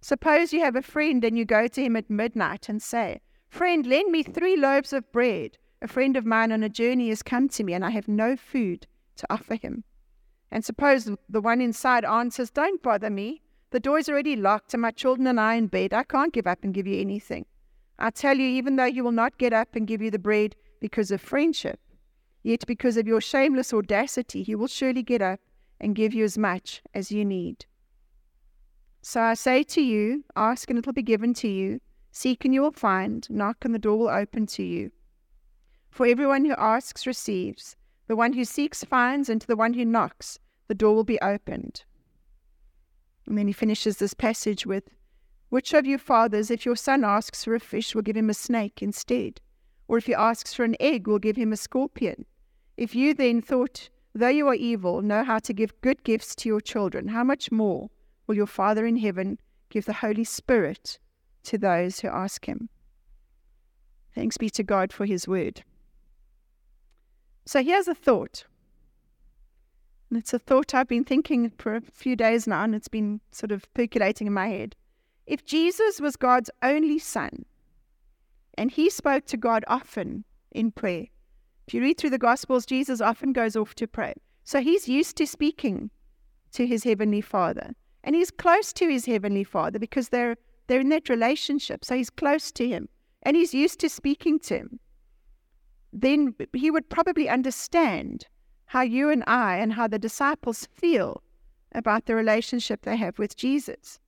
Suppose 0.00 0.52
you 0.52 0.60
have 0.60 0.76
a 0.76 0.82
friend 0.82 1.24
and 1.24 1.36
you 1.36 1.44
go 1.44 1.66
to 1.66 1.82
him 1.82 1.96
at 1.96 2.10
midnight 2.10 2.68
and 2.68 2.82
say, 2.82 3.20
Friend, 3.48 3.86
lend 3.86 4.10
me 4.12 4.22
three 4.22 4.56
loaves 4.56 4.92
of 4.92 5.10
bread. 5.12 5.56
A 5.80 5.88
friend 5.88 6.16
of 6.16 6.26
mine 6.26 6.52
on 6.52 6.62
a 6.62 6.68
journey 6.68 7.08
has 7.08 7.22
come 7.22 7.48
to 7.50 7.64
me 7.64 7.72
and 7.72 7.84
I 7.84 7.90
have 7.90 8.08
no 8.08 8.36
food 8.36 8.86
to 9.16 9.26
offer 9.30 9.54
him. 9.54 9.84
And 10.54 10.64
suppose 10.64 11.10
the 11.28 11.40
one 11.40 11.60
inside 11.60 12.04
answers, 12.04 12.48
Don't 12.48 12.80
bother 12.80 13.10
me. 13.10 13.42
The 13.70 13.80
door's 13.80 14.08
already 14.08 14.36
locked 14.36 14.72
and 14.72 14.80
my 14.80 14.92
children 14.92 15.26
and 15.26 15.40
I 15.40 15.54
in 15.54 15.66
bed. 15.66 15.92
I 15.92 16.04
can't 16.04 16.32
give 16.32 16.46
up 16.46 16.62
and 16.62 16.72
give 16.72 16.86
you 16.86 17.00
anything. 17.00 17.44
I 17.98 18.10
tell 18.10 18.36
you, 18.36 18.46
even 18.46 18.76
though 18.76 18.84
you 18.84 19.02
will 19.02 19.10
not 19.10 19.36
get 19.36 19.52
up 19.52 19.74
and 19.74 19.84
give 19.84 20.00
you 20.00 20.12
the 20.12 20.18
bread 20.20 20.54
because 20.78 21.10
of 21.10 21.20
friendship, 21.20 21.80
yet 22.44 22.64
because 22.68 22.96
of 22.96 23.08
your 23.08 23.20
shameless 23.20 23.74
audacity, 23.74 24.44
he 24.44 24.54
will 24.54 24.68
surely 24.68 25.02
get 25.02 25.20
up 25.20 25.40
and 25.80 25.96
give 25.96 26.14
you 26.14 26.22
as 26.22 26.38
much 26.38 26.82
as 26.94 27.10
you 27.10 27.24
need. 27.24 27.66
So 29.02 29.22
I 29.22 29.34
say 29.34 29.64
to 29.64 29.82
you, 29.82 30.22
ask 30.36 30.70
and 30.70 30.78
it 30.78 30.86
will 30.86 30.92
be 30.92 31.02
given 31.02 31.34
to 31.34 31.48
you, 31.48 31.80
seek 32.12 32.44
and 32.44 32.54
you 32.54 32.62
will 32.62 32.70
find, 32.70 33.28
knock 33.28 33.64
and 33.64 33.74
the 33.74 33.80
door 33.80 33.98
will 33.98 34.08
open 34.08 34.46
to 34.46 34.62
you. 34.62 34.92
For 35.90 36.06
everyone 36.06 36.44
who 36.44 36.54
asks 36.56 37.08
receives, 37.08 37.74
the 38.06 38.14
one 38.14 38.34
who 38.34 38.44
seeks 38.44 38.84
finds, 38.84 39.28
and 39.28 39.40
to 39.40 39.46
the 39.48 39.56
one 39.56 39.74
who 39.74 39.84
knocks, 39.84 40.38
the 40.68 40.74
door 40.74 40.94
will 40.94 41.04
be 41.04 41.20
opened. 41.20 41.84
And 43.26 43.38
then 43.38 43.46
he 43.46 43.52
finishes 43.52 43.98
this 43.98 44.14
passage 44.14 44.66
with, 44.66 44.90
Which 45.48 45.72
of 45.72 45.86
you 45.86 45.98
fathers, 45.98 46.50
if 46.50 46.66
your 46.66 46.76
son 46.76 47.04
asks 47.04 47.44
for 47.44 47.54
a 47.54 47.60
fish, 47.60 47.94
will 47.94 48.02
give 48.02 48.16
him 48.16 48.30
a 48.30 48.34
snake 48.34 48.82
instead? 48.82 49.40
Or 49.88 49.98
if 49.98 50.06
he 50.06 50.14
asks 50.14 50.54
for 50.54 50.64
an 50.64 50.76
egg, 50.80 51.06
will 51.06 51.18
give 51.18 51.36
him 51.36 51.52
a 51.52 51.56
scorpion? 51.56 52.26
If 52.76 52.94
you 52.94 53.14
then 53.14 53.40
thought 53.40 53.88
Though 54.14 54.28
you 54.28 54.46
are 54.46 54.54
evil, 54.54 55.02
know 55.02 55.24
how 55.24 55.40
to 55.40 55.52
give 55.52 55.80
good 55.80 56.04
gifts 56.04 56.36
to 56.36 56.48
your 56.48 56.60
children. 56.60 57.08
How 57.08 57.24
much 57.24 57.50
more 57.50 57.90
will 58.26 58.36
your 58.36 58.46
Father 58.46 58.86
in 58.86 58.96
heaven 58.96 59.40
give 59.70 59.86
the 59.86 59.92
Holy 59.92 60.22
Spirit 60.22 61.00
to 61.44 61.58
those 61.58 61.98
who 61.98 62.08
ask 62.08 62.46
him? 62.46 62.68
Thanks 64.14 64.36
be 64.36 64.48
to 64.50 64.62
God 64.62 64.92
for 64.92 65.04
his 65.04 65.26
word. 65.26 65.64
So 67.44 67.62
here's 67.62 67.88
a 67.88 67.94
thought. 67.94 68.44
It's 70.16 70.32
a 70.32 70.38
thought 70.38 70.74
I've 70.74 70.88
been 70.88 71.04
thinking 71.04 71.50
for 71.58 71.76
a 71.76 71.80
few 71.80 72.16
days 72.16 72.46
now, 72.46 72.64
and 72.64 72.74
it's 72.74 72.88
been 72.88 73.20
sort 73.30 73.52
of 73.52 73.72
percolating 73.74 74.26
in 74.26 74.32
my 74.32 74.48
head. 74.48 74.76
If 75.26 75.44
Jesus 75.44 76.00
was 76.00 76.16
God's 76.16 76.50
only 76.62 76.98
son, 76.98 77.44
and 78.56 78.70
he 78.70 78.90
spoke 78.90 79.26
to 79.26 79.36
God 79.36 79.64
often 79.66 80.24
in 80.52 80.70
prayer, 80.70 81.06
if 81.66 81.74
you 81.74 81.80
read 81.80 81.98
through 81.98 82.10
the 82.10 82.18
Gospels, 82.18 82.66
Jesus 82.66 83.00
often 83.00 83.32
goes 83.32 83.56
off 83.56 83.74
to 83.76 83.86
pray. 83.86 84.14
So 84.44 84.60
he's 84.60 84.88
used 84.88 85.16
to 85.16 85.26
speaking 85.26 85.90
to 86.52 86.66
his 86.66 86.84
heavenly 86.84 87.22
Father. 87.22 87.74
And 88.04 88.14
he's 88.14 88.30
close 88.30 88.72
to 88.74 88.88
his 88.88 89.06
heavenly 89.06 89.44
Father 89.44 89.78
because 89.78 90.10
they're 90.10 90.36
they're 90.66 90.80
in 90.80 90.90
that 90.90 91.08
relationship. 91.08 91.84
So 91.84 91.96
he's 91.96 92.10
close 92.10 92.50
to 92.52 92.68
him. 92.68 92.88
And 93.22 93.36
he's 93.36 93.54
used 93.54 93.80
to 93.80 93.88
speaking 93.88 94.38
to 94.40 94.58
him. 94.58 94.80
Then 95.92 96.34
he 96.52 96.70
would 96.70 96.88
probably 96.88 97.28
understand 97.28 98.26
how 98.66 98.82
you 98.82 99.10
and 99.10 99.22
I 99.26 99.56
and 99.56 99.72
how 99.72 99.86
the 99.86 99.98
disciples 99.98 100.66
feel 100.72 101.22
about 101.72 102.06
the 102.06 102.14
relationship 102.14 102.82
they 102.82 102.96
have 102.96 103.18
with 103.18 103.36
Jesus. 103.36 103.98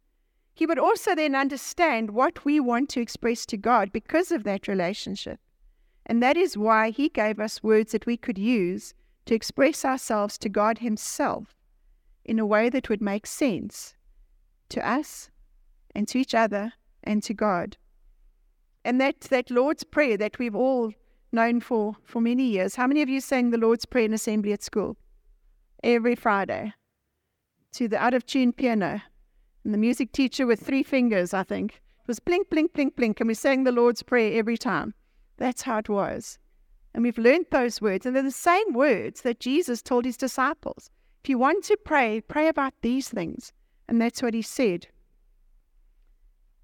He 0.54 0.66
would 0.66 0.78
also 0.78 1.14
then 1.14 1.34
understand 1.34 2.10
what 2.10 2.44
we 2.44 2.60
want 2.60 2.88
to 2.90 3.00
express 3.00 3.44
to 3.46 3.56
God 3.56 3.92
because 3.92 4.32
of 4.32 4.44
that 4.44 4.68
relationship. 4.68 5.38
And 6.06 6.22
that 6.22 6.36
is 6.36 6.56
why 6.56 6.90
He 6.90 7.08
gave 7.08 7.38
us 7.38 7.62
words 7.62 7.92
that 7.92 8.06
we 8.06 8.16
could 8.16 8.38
use 8.38 8.94
to 9.26 9.34
express 9.34 9.84
ourselves 9.84 10.38
to 10.38 10.48
God 10.48 10.78
Himself 10.78 11.54
in 12.24 12.38
a 12.38 12.46
way 12.46 12.68
that 12.70 12.88
would 12.88 13.02
make 13.02 13.26
sense 13.26 13.94
to 14.70 14.88
us 14.88 15.30
and 15.94 16.08
to 16.08 16.18
each 16.18 16.34
other 16.34 16.72
and 17.04 17.22
to 17.24 17.34
God. 17.34 17.76
And 18.84 19.00
that, 19.00 19.20
that 19.22 19.50
Lord's 19.50 19.84
Prayer 19.84 20.16
that 20.16 20.38
we've 20.38 20.54
all 20.54 20.92
known 21.36 21.60
for, 21.60 21.94
for 22.02 22.20
many 22.20 22.44
years. 22.44 22.74
How 22.74 22.88
many 22.88 23.02
of 23.02 23.08
you 23.08 23.20
sang 23.20 23.50
the 23.50 23.58
Lord's 23.58 23.84
Prayer 23.84 24.06
in 24.06 24.12
assembly 24.12 24.52
at 24.52 24.64
school? 24.64 24.96
Every 25.84 26.16
Friday. 26.16 26.72
To 27.74 27.86
the 27.86 28.02
out 28.02 28.14
of 28.14 28.26
tune 28.26 28.52
piano. 28.52 29.02
And 29.62 29.74
the 29.74 29.78
music 29.78 30.10
teacher 30.10 30.46
with 30.46 30.60
three 30.60 30.82
fingers, 30.82 31.34
I 31.34 31.44
think. 31.44 31.74
It 31.74 32.08
was 32.08 32.18
blink, 32.18 32.50
blink, 32.50 32.72
blink, 32.72 32.96
blink. 32.96 33.20
And 33.20 33.28
we 33.28 33.34
sang 33.34 33.62
the 33.62 33.72
Lord's 33.72 34.02
Prayer 34.02 34.36
every 34.38 34.56
time. 34.56 34.94
That's 35.36 35.62
how 35.62 35.78
it 35.78 35.88
was. 35.88 36.38
And 36.94 37.04
we've 37.04 37.18
learned 37.18 37.46
those 37.50 37.80
words. 37.80 38.06
And 38.06 38.16
they're 38.16 38.22
the 38.22 38.30
same 38.30 38.72
words 38.72 39.20
that 39.20 39.38
Jesus 39.38 39.82
told 39.82 40.06
his 40.06 40.16
disciples. 40.16 40.90
If 41.22 41.28
you 41.28 41.38
want 41.38 41.64
to 41.64 41.76
pray, 41.84 42.22
pray 42.22 42.48
about 42.48 42.72
these 42.80 43.08
things. 43.08 43.52
And 43.88 44.00
that's 44.00 44.22
what 44.22 44.34
he 44.34 44.42
said. 44.42 44.88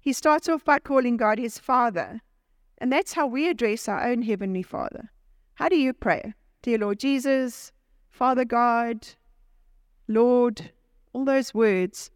He 0.01 0.11
starts 0.11 0.49
off 0.49 0.65
by 0.65 0.79
calling 0.79 1.15
God 1.15 1.37
his 1.37 1.59
Father. 1.59 2.21
And 2.83 2.91
that's 2.91 3.13
how 3.13 3.25
we 3.25 3.47
address 3.47 3.87
our 3.87 4.05
own 4.05 4.23
Heavenly 4.23 4.61
Father. 4.61 5.09
How 5.53 5.69
do 5.69 5.77
you 5.77 5.93
pray? 5.93 6.33
Dear 6.63 6.79
Lord 6.79 6.99
Jesus, 6.99 7.71
Father 8.11 8.43
God, 8.43 9.07
Lord, 10.09 10.69
all 11.13 11.23
those 11.23 11.53
words. 11.53 12.11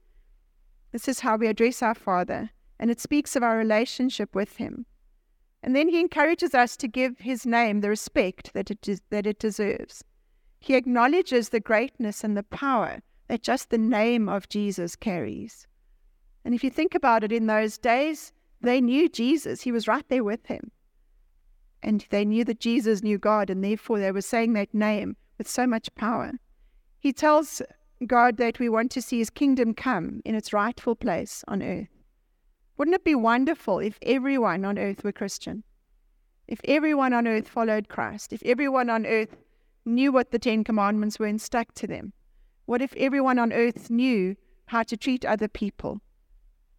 This 0.92 1.08
is 1.08 1.22
how 1.22 1.38
we 1.38 1.48
address 1.48 1.82
our 1.82 1.96
Father, 1.96 2.50
and 2.82 2.92
it 2.92 3.00
speaks 3.00 3.38
of 3.38 3.44
our 3.44 3.58
relationship 3.58 4.36
with 4.36 4.58
Him. 4.58 4.86
And 5.64 5.74
then 5.74 5.88
He 5.88 6.02
encourages 6.02 6.54
us 6.54 6.76
to 6.78 6.88
give 6.90 7.18
His 7.20 7.46
name 7.46 7.80
the 7.80 7.88
respect 7.88 8.52
that 8.54 8.70
it, 8.70 8.82
des- 8.82 9.00
that 9.10 9.26
it 9.26 9.40
deserves. 9.40 10.04
He 10.60 10.76
acknowledges 10.76 11.48
the 11.48 11.62
greatness 11.62 12.26
and 12.26 12.36
the 12.36 12.44
power 12.44 13.00
that 13.30 13.42
just 13.42 13.70
the 13.70 13.78
name 13.78 14.28
of 14.28 14.50
Jesus 14.50 14.98
carries. 14.98 15.66
And 16.44 16.54
if 16.54 16.62
you 16.62 16.70
think 16.70 16.94
about 16.94 17.24
it, 17.24 17.32
in 17.32 17.48
those 17.48 17.78
days, 17.78 18.34
they 18.62 18.82
knew 18.82 19.10
Jesus. 19.10 19.62
He 19.62 19.72
was 19.72 19.88
right 19.88 20.08
there 20.10 20.24
with 20.24 20.46
him. 20.48 20.72
And 21.84 22.06
they 22.10 22.26
knew 22.26 22.44
that 22.46 22.60
Jesus 22.60 23.04
knew 23.04 23.18
God, 23.18 23.50
and 23.50 23.64
therefore 23.64 24.00
they 24.00 24.12
were 24.12 24.22
saying 24.22 24.54
that 24.54 24.74
name 24.74 25.16
with 25.38 25.48
so 25.48 25.68
much 25.68 25.94
power. 25.96 26.34
He 27.00 27.14
tells 27.14 27.62
God 28.06 28.38
that 28.38 28.60
we 28.60 28.70
want 28.70 28.92
to 28.92 29.02
see 29.02 29.20
his 29.20 29.30
kingdom 29.30 29.74
come 29.74 30.22
in 30.26 30.36
its 30.36 30.54
rightful 30.54 30.96
place 30.96 31.44
on 31.48 31.62
earth. 31.62 31.88
Wouldn't 32.78 32.96
it 32.96 33.04
be 33.04 33.16
wonderful 33.16 33.80
if 33.80 33.98
everyone 34.02 34.66
on 34.66 34.78
earth 34.78 35.04
were 35.04 35.12
Christian? 35.12 35.64
If 36.48 36.60
everyone 36.66 37.14
on 37.14 37.28
earth 37.28 37.48
followed 37.48 37.90
Christ? 37.90 38.34
If 38.34 38.44
everyone 38.44 38.90
on 38.90 39.06
earth 39.06 39.36
knew 39.86 40.12
what 40.12 40.32
the 40.32 40.40
Ten 40.40 40.64
Commandments 40.64 41.20
were 41.20 41.26
and 41.26 41.42
stuck 41.42 41.74
to 41.76 41.88
them? 41.88 42.14
What 42.66 42.82
if 42.82 42.94
everyone 42.96 43.40
on 43.40 43.54
earth 43.54 43.90
knew 43.90 44.36
how 44.68 44.84
to 44.84 44.98
treat 44.98 45.26
other 45.26 45.48
people? 45.48 46.02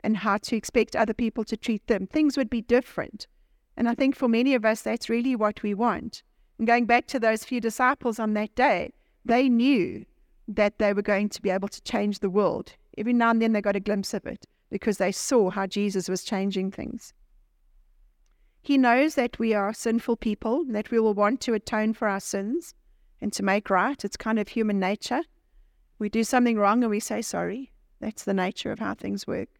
And 0.08 0.16
how 0.16 0.38
to 0.38 0.56
expect 0.56 0.96
other 0.96 1.12
people 1.12 1.44
to 1.44 1.54
treat 1.54 1.86
them. 1.86 2.06
Things 2.06 2.38
would 2.38 2.48
be 2.48 2.62
different. 2.62 3.26
And 3.76 3.86
I 3.86 3.94
think 3.94 4.16
for 4.16 4.26
many 4.26 4.54
of 4.54 4.64
us, 4.64 4.80
that's 4.80 5.10
really 5.10 5.36
what 5.36 5.62
we 5.62 5.74
want. 5.74 6.22
And 6.56 6.66
going 6.66 6.86
back 6.86 7.06
to 7.08 7.20
those 7.20 7.44
few 7.44 7.60
disciples 7.60 8.18
on 8.18 8.32
that 8.32 8.54
day, 8.54 8.94
they 9.26 9.50
knew 9.50 10.06
that 10.48 10.78
they 10.78 10.94
were 10.94 11.02
going 11.02 11.28
to 11.28 11.42
be 11.42 11.50
able 11.50 11.68
to 11.68 11.82
change 11.82 12.20
the 12.20 12.30
world. 12.30 12.72
Every 12.96 13.12
now 13.12 13.28
and 13.28 13.42
then 13.42 13.52
they 13.52 13.60
got 13.60 13.76
a 13.76 13.80
glimpse 13.80 14.14
of 14.14 14.24
it 14.24 14.46
because 14.70 14.96
they 14.96 15.12
saw 15.12 15.50
how 15.50 15.66
Jesus 15.66 16.08
was 16.08 16.24
changing 16.24 16.70
things. 16.70 17.12
He 18.62 18.78
knows 18.78 19.14
that 19.16 19.38
we 19.38 19.52
are 19.52 19.74
sinful 19.74 20.16
people, 20.16 20.64
that 20.70 20.90
we 20.90 20.98
will 21.00 21.12
want 21.12 21.42
to 21.42 21.52
atone 21.52 21.92
for 21.92 22.08
our 22.08 22.18
sins 22.18 22.74
and 23.20 23.30
to 23.34 23.42
make 23.42 23.68
right. 23.68 24.02
It's 24.02 24.16
kind 24.16 24.38
of 24.38 24.48
human 24.48 24.80
nature. 24.80 25.20
We 25.98 26.08
do 26.08 26.24
something 26.24 26.56
wrong 26.56 26.82
and 26.82 26.90
we 26.90 26.98
say 26.98 27.20
sorry. 27.20 27.72
That's 28.00 28.24
the 28.24 28.32
nature 28.32 28.72
of 28.72 28.78
how 28.78 28.94
things 28.94 29.26
work. 29.26 29.50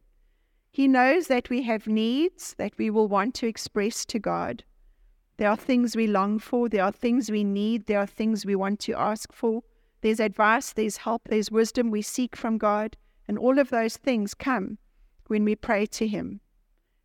He 0.78 0.86
knows 0.86 1.26
that 1.26 1.50
we 1.50 1.62
have 1.62 1.88
needs 1.88 2.54
that 2.56 2.78
we 2.78 2.88
will 2.88 3.08
want 3.08 3.34
to 3.34 3.48
express 3.48 4.04
to 4.04 4.20
God. 4.20 4.62
There 5.36 5.50
are 5.50 5.56
things 5.56 5.96
we 5.96 6.06
long 6.06 6.38
for, 6.38 6.68
there 6.68 6.84
are 6.84 6.92
things 6.92 7.32
we 7.32 7.42
need, 7.42 7.86
there 7.86 7.98
are 7.98 8.06
things 8.06 8.46
we 8.46 8.54
want 8.54 8.78
to 8.82 8.94
ask 8.96 9.32
for. 9.32 9.64
There's 10.02 10.20
advice, 10.20 10.72
there's 10.72 10.98
help, 10.98 11.22
there's 11.24 11.50
wisdom 11.50 11.90
we 11.90 12.02
seek 12.02 12.36
from 12.36 12.58
God, 12.58 12.96
and 13.26 13.36
all 13.36 13.58
of 13.58 13.70
those 13.70 13.96
things 13.96 14.34
come 14.34 14.78
when 15.26 15.44
we 15.44 15.56
pray 15.56 15.84
to 15.86 16.06
Him. 16.06 16.38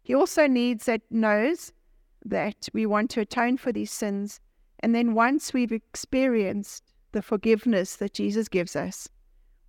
He 0.04 0.14
also 0.14 0.46
needs 0.46 0.86
that 0.86 1.02
knows 1.10 1.74
that 2.24 2.70
we 2.74 2.86
want 2.86 3.10
to 3.10 3.22
atone 3.22 3.58
for 3.58 3.72
these 3.72 3.90
sins, 3.90 4.40
and 4.82 4.94
then 4.94 5.16
once 5.16 5.52
we've 5.52 5.72
experienced 5.72 6.94
the 7.12 7.24
forgiveness 7.24 7.96
that 7.96 8.14
Jesus 8.14 8.48
gives 8.48 8.76
us, 8.76 9.10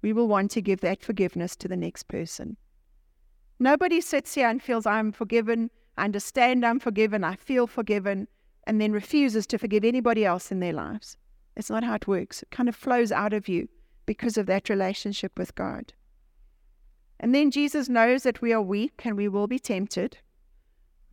we 0.03 0.13
will 0.13 0.29
want 0.29 0.51
to 0.51 0.61
give 0.61 0.83
that 0.83 1.03
forgiveness 1.03 1.57
to 1.57 1.69
the 1.69 1.75
next 1.79 2.03
person. 2.03 2.59
Nobody 3.65 4.03
sits 4.03 4.35
here 4.35 4.51
and 4.51 4.63
feels 4.63 4.85
I'm 4.85 5.11
forgiven, 5.11 5.71
I 5.97 6.05
understand 6.05 6.67
I'm 6.67 6.79
forgiven, 6.79 7.25
I 7.25 7.35
feel 7.35 7.67
forgiven, 7.67 8.29
and 8.67 8.79
then 8.79 8.93
refuses 8.93 9.47
to 9.47 9.59
forgive 9.59 9.85
anybody 9.85 10.23
else 10.23 10.53
in 10.53 10.61
their 10.61 10.75
lives. 10.75 11.17
It's 11.57 11.71
not 11.71 11.83
how 11.83 11.95
it 11.95 12.07
works. 12.07 12.43
It 12.43 12.51
kind 12.51 12.69
of 12.69 12.77
flows 12.77 13.11
out 13.11 13.33
of 13.33 13.49
you 13.49 13.71
because 14.05 14.37
of 14.37 14.45
that 14.49 14.69
relationship 14.69 15.39
with 15.39 15.55
God. 15.55 15.95
And 17.19 17.35
then 17.35 17.51
Jesus 17.51 17.89
knows 17.89 18.25
that 18.25 18.43
we 18.43 18.53
are 18.53 18.61
weak 18.61 19.01
and 19.03 19.17
we 19.17 19.29
will 19.29 19.47
be 19.47 19.59
tempted. 19.59 20.19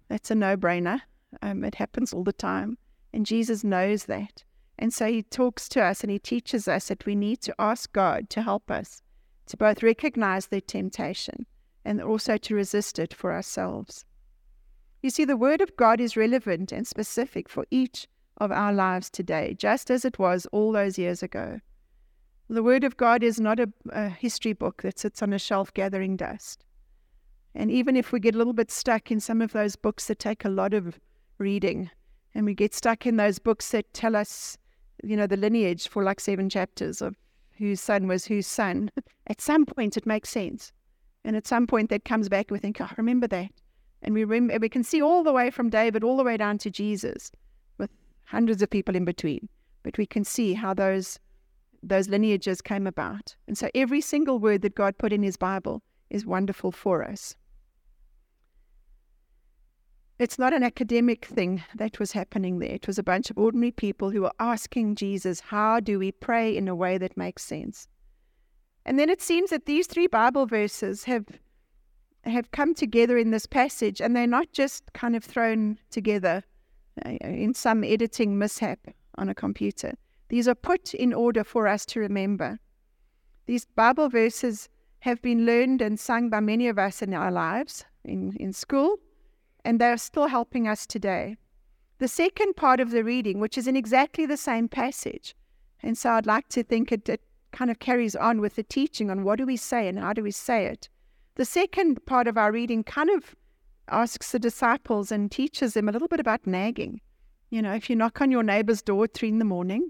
That's 0.09 0.29
a 0.29 0.35
no 0.35 0.57
brainer. 0.57 1.03
Um, 1.41 1.63
it 1.63 1.75
happens 1.75 2.11
all 2.11 2.25
the 2.25 2.33
time. 2.33 2.77
And 3.13 3.25
Jesus 3.25 3.63
knows 3.63 4.03
that. 4.07 4.43
And 4.77 4.93
so 4.93 5.05
he 5.05 5.23
talks 5.23 5.69
to 5.69 5.81
us 5.81 6.01
and 6.01 6.11
he 6.11 6.19
teaches 6.19 6.67
us 6.67 6.89
that 6.89 7.05
we 7.05 7.15
need 7.15 7.39
to 7.43 7.55
ask 7.57 7.93
God 7.93 8.29
to 8.31 8.41
help 8.41 8.69
us 8.69 9.01
to 9.45 9.55
both 9.55 9.81
recognize 9.81 10.47
the 10.47 10.59
temptation 10.59 11.45
and 11.83 12.01
also 12.01 12.37
to 12.37 12.55
resist 12.55 12.99
it 12.99 13.13
for 13.13 13.33
ourselves. 13.33 14.05
You 15.01 15.09
see, 15.09 15.25
the 15.25 15.37
Word 15.37 15.61
of 15.61 15.75
God 15.75 15.99
is 15.99 16.15
relevant 16.15 16.71
and 16.71 16.85
specific 16.85 17.49
for 17.49 17.65
each 17.71 18.07
of 18.37 18.51
our 18.51 18.73
lives 18.73 19.09
today, 19.09 19.55
just 19.57 19.89
as 19.89 20.05
it 20.05 20.19
was 20.19 20.45
all 20.47 20.71
those 20.71 20.97
years 20.97 21.23
ago. 21.23 21.59
The 22.49 22.63
Word 22.63 22.83
of 22.83 22.97
God 22.97 23.23
is 23.23 23.39
not 23.39 23.59
a, 23.59 23.71
a, 23.91 24.09
history 24.09 24.53
book 24.53 24.81
that 24.81 24.99
sits 24.99 25.23
on 25.23 25.33
a 25.33 25.39
shelf 25.39 25.73
gathering 25.73 26.17
dust. 26.17 26.65
And 27.55 27.71
even 27.71 27.95
if 27.95 28.11
we 28.11 28.19
get 28.19 28.35
a 28.35 28.37
little 28.37 28.53
bit 28.53 28.71
stuck 28.71 29.11
in 29.11 29.19
some 29.19 29.41
of 29.41 29.53
those 29.53 29.75
books 29.75 30.07
that 30.07 30.19
take 30.19 30.45
a 30.45 30.49
lot 30.49 30.73
of 30.73 30.99
reading, 31.37 31.89
and 32.35 32.45
we 32.45 32.53
get 32.53 32.73
stuck 32.73 33.05
in 33.05 33.17
those 33.17 33.39
books 33.39 33.69
that 33.71 33.93
tell 33.93 34.15
us, 34.15 34.57
you 35.03 35.15
know, 35.15 35.27
the 35.27 35.37
lineage 35.37 35.87
for 35.87 36.03
like 36.03 36.19
seven 36.19 36.49
chapters 36.49 37.01
of 37.01 37.15
whose 37.57 37.81
son 37.81 38.07
was 38.07 38.25
whose 38.25 38.47
son, 38.47 38.91
at 39.27 39.41
some 39.41 39.65
point 39.65 39.97
it 39.97 40.05
makes 40.05 40.29
sense. 40.29 40.71
And 41.23 41.35
at 41.35 41.47
some 41.47 41.67
point 41.67 41.89
that 41.89 42.05
comes 42.05 42.29
back, 42.29 42.49
and 42.49 42.55
we 42.55 42.59
think, 42.59 42.81
oh, 42.81 42.89
remember 42.97 43.27
that. 43.27 43.51
And 44.01 44.13
we, 44.13 44.23
rem- 44.23 44.51
we 44.59 44.69
can 44.69 44.83
see 44.83 45.01
all 45.01 45.23
the 45.23 45.33
way 45.33 45.51
from 45.51 45.69
David 45.69 46.03
all 46.03 46.17
the 46.17 46.23
way 46.23 46.37
down 46.37 46.57
to 46.59 46.71
Jesus 46.71 47.31
with 47.77 47.91
hundreds 48.25 48.61
of 48.61 48.69
people 48.69 48.95
in 48.95 49.05
between. 49.05 49.47
But 49.83 49.97
we 49.97 50.05
can 50.05 50.23
see 50.23 50.53
how 50.53 50.73
those, 50.73 51.19
those 51.83 52.09
lineages 52.09 52.61
came 52.61 52.87
about. 52.87 53.35
And 53.47 53.57
so 53.57 53.69
every 53.75 54.01
single 54.01 54.39
word 54.39 54.63
that 54.63 54.75
God 54.75 54.97
put 54.97 55.13
in 55.13 55.21
his 55.21 55.37
Bible 55.37 55.83
is 56.09 56.25
wonderful 56.25 56.71
for 56.71 57.03
us. 57.03 57.35
It's 60.17 60.37
not 60.37 60.53
an 60.53 60.61
academic 60.61 61.25
thing 61.25 61.63
that 61.73 61.97
was 61.97 62.11
happening 62.11 62.59
there. 62.59 62.75
It 62.75 62.85
was 62.85 62.99
a 62.99 63.03
bunch 63.03 63.31
of 63.31 63.39
ordinary 63.39 63.71
people 63.71 64.11
who 64.11 64.21
were 64.21 64.33
asking 64.39 64.95
Jesus, 64.95 65.39
How 65.39 65.79
do 65.79 65.97
we 65.97 66.11
pray 66.11 66.55
in 66.55 66.67
a 66.67 66.75
way 66.75 66.99
that 66.99 67.17
makes 67.17 67.43
sense? 67.43 67.87
And 68.85 68.97
then 68.97 69.09
it 69.09 69.21
seems 69.21 69.49
that 69.51 69.65
these 69.65 69.87
three 69.87 70.07
Bible 70.07 70.45
verses 70.45 71.03
have 71.05 71.25
have 72.23 72.51
come 72.51 72.75
together 72.75 73.17
in 73.17 73.31
this 73.31 73.47
passage, 73.47 73.99
and 73.99 74.15
they're 74.15 74.27
not 74.27 74.51
just 74.53 74.93
kind 74.93 75.15
of 75.15 75.23
thrown 75.23 75.79
together 75.89 76.43
uh, 77.03 77.09
in 77.21 77.53
some 77.53 77.83
editing 77.83 78.37
mishap 78.37 78.79
on 79.15 79.27
a 79.29 79.35
computer. 79.35 79.93
These 80.29 80.47
are 80.47 80.55
put 80.55 80.93
in 80.93 81.13
order 81.13 81.43
for 81.43 81.67
us 81.67 81.85
to 81.87 81.99
remember. 81.99 82.59
These 83.47 83.65
Bible 83.65 84.07
verses 84.07 84.69
have 84.99 85.21
been 85.21 85.45
learned 85.45 85.81
and 85.81 85.99
sung 85.99 86.29
by 86.29 86.39
many 86.39 86.67
of 86.67 86.77
us 86.77 87.01
in 87.01 87.13
our 87.13 87.31
lives 87.31 87.85
in, 88.05 88.35
in 88.39 88.53
school, 88.53 88.97
and 89.65 89.79
they 89.79 89.87
are 89.87 89.97
still 89.97 90.27
helping 90.27 90.67
us 90.67 90.85
today. 90.85 91.37
The 91.97 92.07
second 92.07 92.55
part 92.55 92.79
of 92.79 92.91
the 92.91 93.03
reading, 93.03 93.39
which 93.39 93.57
is 93.57 93.67
in 93.67 93.75
exactly 93.75 94.25
the 94.25 94.37
same 94.37 94.67
passage, 94.67 95.35
and 95.83 95.97
so 95.97 96.11
I'd 96.11 96.27
like 96.27 96.47
to 96.49 96.63
think 96.63 96.91
it, 96.91 97.09
it 97.09 97.21
kind 97.51 97.71
of 97.71 97.79
carries 97.79 98.15
on 98.15 98.41
with 98.41 98.55
the 98.55 98.63
teaching 98.63 99.09
on 99.09 99.23
what 99.23 99.37
do 99.37 99.45
we 99.45 99.57
say 99.57 99.87
and 99.87 99.99
how 99.99 100.13
do 100.13 100.23
we 100.23 100.31
say 100.31 100.65
it. 100.65 100.89
The 101.35 101.45
second 101.45 102.05
part 102.05 102.27
of 102.27 102.37
our 102.37 102.51
reading 102.51 102.83
kind 102.83 103.09
of 103.09 103.35
asks 103.89 104.31
the 104.31 104.39
disciples 104.39 105.11
and 105.11 105.31
teaches 105.31 105.73
them 105.73 105.89
a 105.89 105.91
little 105.91 106.07
bit 106.07 106.19
about 106.19 106.45
nagging. 106.47 107.01
You 107.49 107.61
know, 107.61 107.73
if 107.73 107.89
you 107.89 107.95
knock 107.95 108.21
on 108.21 108.31
your 108.31 108.43
neighbor's 108.43 108.81
door 108.81 109.05
at 109.05 109.13
three 109.13 109.29
in 109.29 109.39
the 109.39 109.45
morning, 109.45 109.89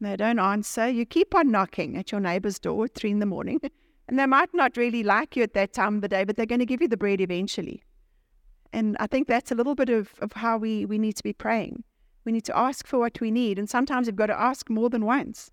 and 0.00 0.10
they 0.10 0.16
don't 0.16 0.38
answer, 0.38 0.88
you 0.88 1.04
keep 1.04 1.34
on 1.34 1.50
knocking 1.50 1.96
at 1.96 2.10
your 2.10 2.20
neighbor's 2.20 2.58
door 2.58 2.86
at 2.86 2.94
three 2.94 3.10
in 3.10 3.18
the 3.20 3.26
morning. 3.26 3.60
And 4.08 4.18
they 4.18 4.26
might 4.26 4.52
not 4.52 4.76
really 4.76 5.04
like 5.04 5.36
you 5.36 5.44
at 5.44 5.54
that 5.54 5.72
time 5.72 5.94
of 5.94 6.00
the 6.02 6.08
day, 6.08 6.24
but 6.24 6.36
they're 6.36 6.44
going 6.44 6.58
to 6.58 6.66
give 6.66 6.82
you 6.82 6.88
the 6.88 6.96
bread 6.96 7.20
eventually. 7.20 7.82
And 8.72 8.96
I 9.00 9.06
think 9.06 9.28
that's 9.28 9.52
a 9.52 9.54
little 9.54 9.76
bit 9.76 9.88
of, 9.90 10.12
of 10.20 10.32
how 10.32 10.58
we, 10.58 10.84
we 10.84 10.98
need 10.98 11.16
to 11.16 11.22
be 11.22 11.32
praying. 11.32 11.84
We 12.24 12.32
need 12.32 12.44
to 12.46 12.58
ask 12.58 12.86
for 12.86 12.98
what 12.98 13.20
we 13.20 13.30
need. 13.30 13.58
And 13.58 13.70
sometimes 13.70 14.08
we've 14.08 14.16
got 14.16 14.26
to 14.26 14.38
ask 14.38 14.68
more 14.68 14.90
than 14.90 15.04
once. 15.04 15.50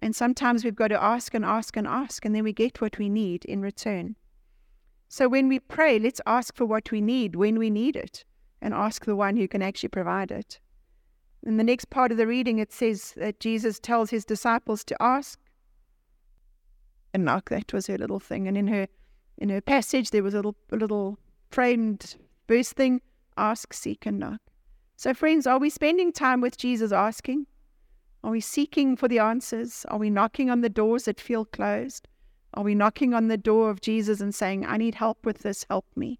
And 0.00 0.14
sometimes 0.14 0.64
we've 0.64 0.74
got 0.74 0.88
to 0.88 1.02
ask 1.02 1.34
and 1.34 1.44
ask 1.44 1.76
and 1.76 1.86
ask, 1.86 2.24
and 2.24 2.34
then 2.34 2.44
we 2.44 2.52
get 2.52 2.80
what 2.80 2.98
we 2.98 3.08
need 3.08 3.44
in 3.44 3.62
return. 3.62 4.16
So 5.08 5.28
when 5.28 5.48
we 5.48 5.58
pray, 5.58 5.98
let's 5.98 6.20
ask 6.26 6.54
for 6.54 6.66
what 6.66 6.90
we 6.90 7.00
need 7.00 7.36
when 7.36 7.58
we 7.58 7.70
need 7.70 7.96
it. 7.96 8.24
and 8.62 8.74
ask 8.74 9.04
the 9.04 9.14
one 9.14 9.36
who 9.36 9.46
can 9.46 9.62
actually 9.62 9.90
provide 9.90 10.30
it. 10.30 10.58
In 11.44 11.56
the 11.56 11.64
next 11.64 11.90
part 11.90 12.10
of 12.10 12.18
the 12.18 12.26
reading, 12.26 12.58
it 12.58 12.72
says 12.72 13.12
that 13.16 13.38
Jesus 13.38 13.78
tells 13.78 14.10
his 14.10 14.24
disciples 14.24 14.82
to 14.84 15.00
ask 15.00 15.38
and 17.14 17.24
knock. 17.24 17.50
That 17.50 17.72
was 17.72 17.86
her 17.86 17.98
little 17.98 18.18
thing. 18.18 18.48
And 18.48 18.56
in 18.56 18.66
her 18.66 18.88
in 19.38 19.50
her 19.50 19.60
passage, 19.60 20.10
there 20.10 20.22
was 20.22 20.34
a 20.34 20.38
little, 20.38 20.56
a 20.72 20.76
little 20.76 21.18
framed 21.50 22.16
verse 22.48 22.72
thing 22.72 23.00
ask, 23.36 23.74
seek, 23.74 24.06
and 24.06 24.18
knock. 24.18 24.40
So, 24.96 25.12
friends, 25.12 25.46
are 25.46 25.58
we 25.58 25.68
spending 25.68 26.10
time 26.10 26.40
with 26.40 26.56
Jesus 26.56 26.90
asking? 26.90 27.46
Are 28.24 28.30
we 28.30 28.40
seeking 28.40 28.96
for 28.96 29.08
the 29.08 29.18
answers? 29.18 29.84
Are 29.88 29.98
we 29.98 30.10
knocking 30.10 30.50
on 30.50 30.60
the 30.60 30.68
doors 30.68 31.04
that 31.04 31.20
feel 31.20 31.44
closed? 31.44 32.08
Are 32.54 32.64
we 32.64 32.74
knocking 32.74 33.14
on 33.14 33.28
the 33.28 33.36
door 33.36 33.70
of 33.70 33.80
Jesus 33.80 34.20
and 34.20 34.34
saying, 34.34 34.64
I 34.64 34.76
need 34.76 34.94
help 34.94 35.24
with 35.24 35.40
this, 35.40 35.66
help 35.68 35.86
me? 35.94 36.18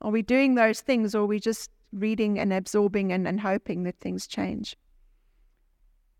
Are 0.00 0.10
we 0.10 0.22
doing 0.22 0.54
those 0.54 0.80
things 0.80 1.14
or 1.14 1.22
are 1.22 1.26
we 1.26 1.40
just 1.40 1.70
reading 1.92 2.38
and 2.38 2.52
absorbing 2.52 3.12
and, 3.12 3.26
and 3.26 3.40
hoping 3.40 3.82
that 3.84 3.98
things 4.00 4.26
change? 4.26 4.76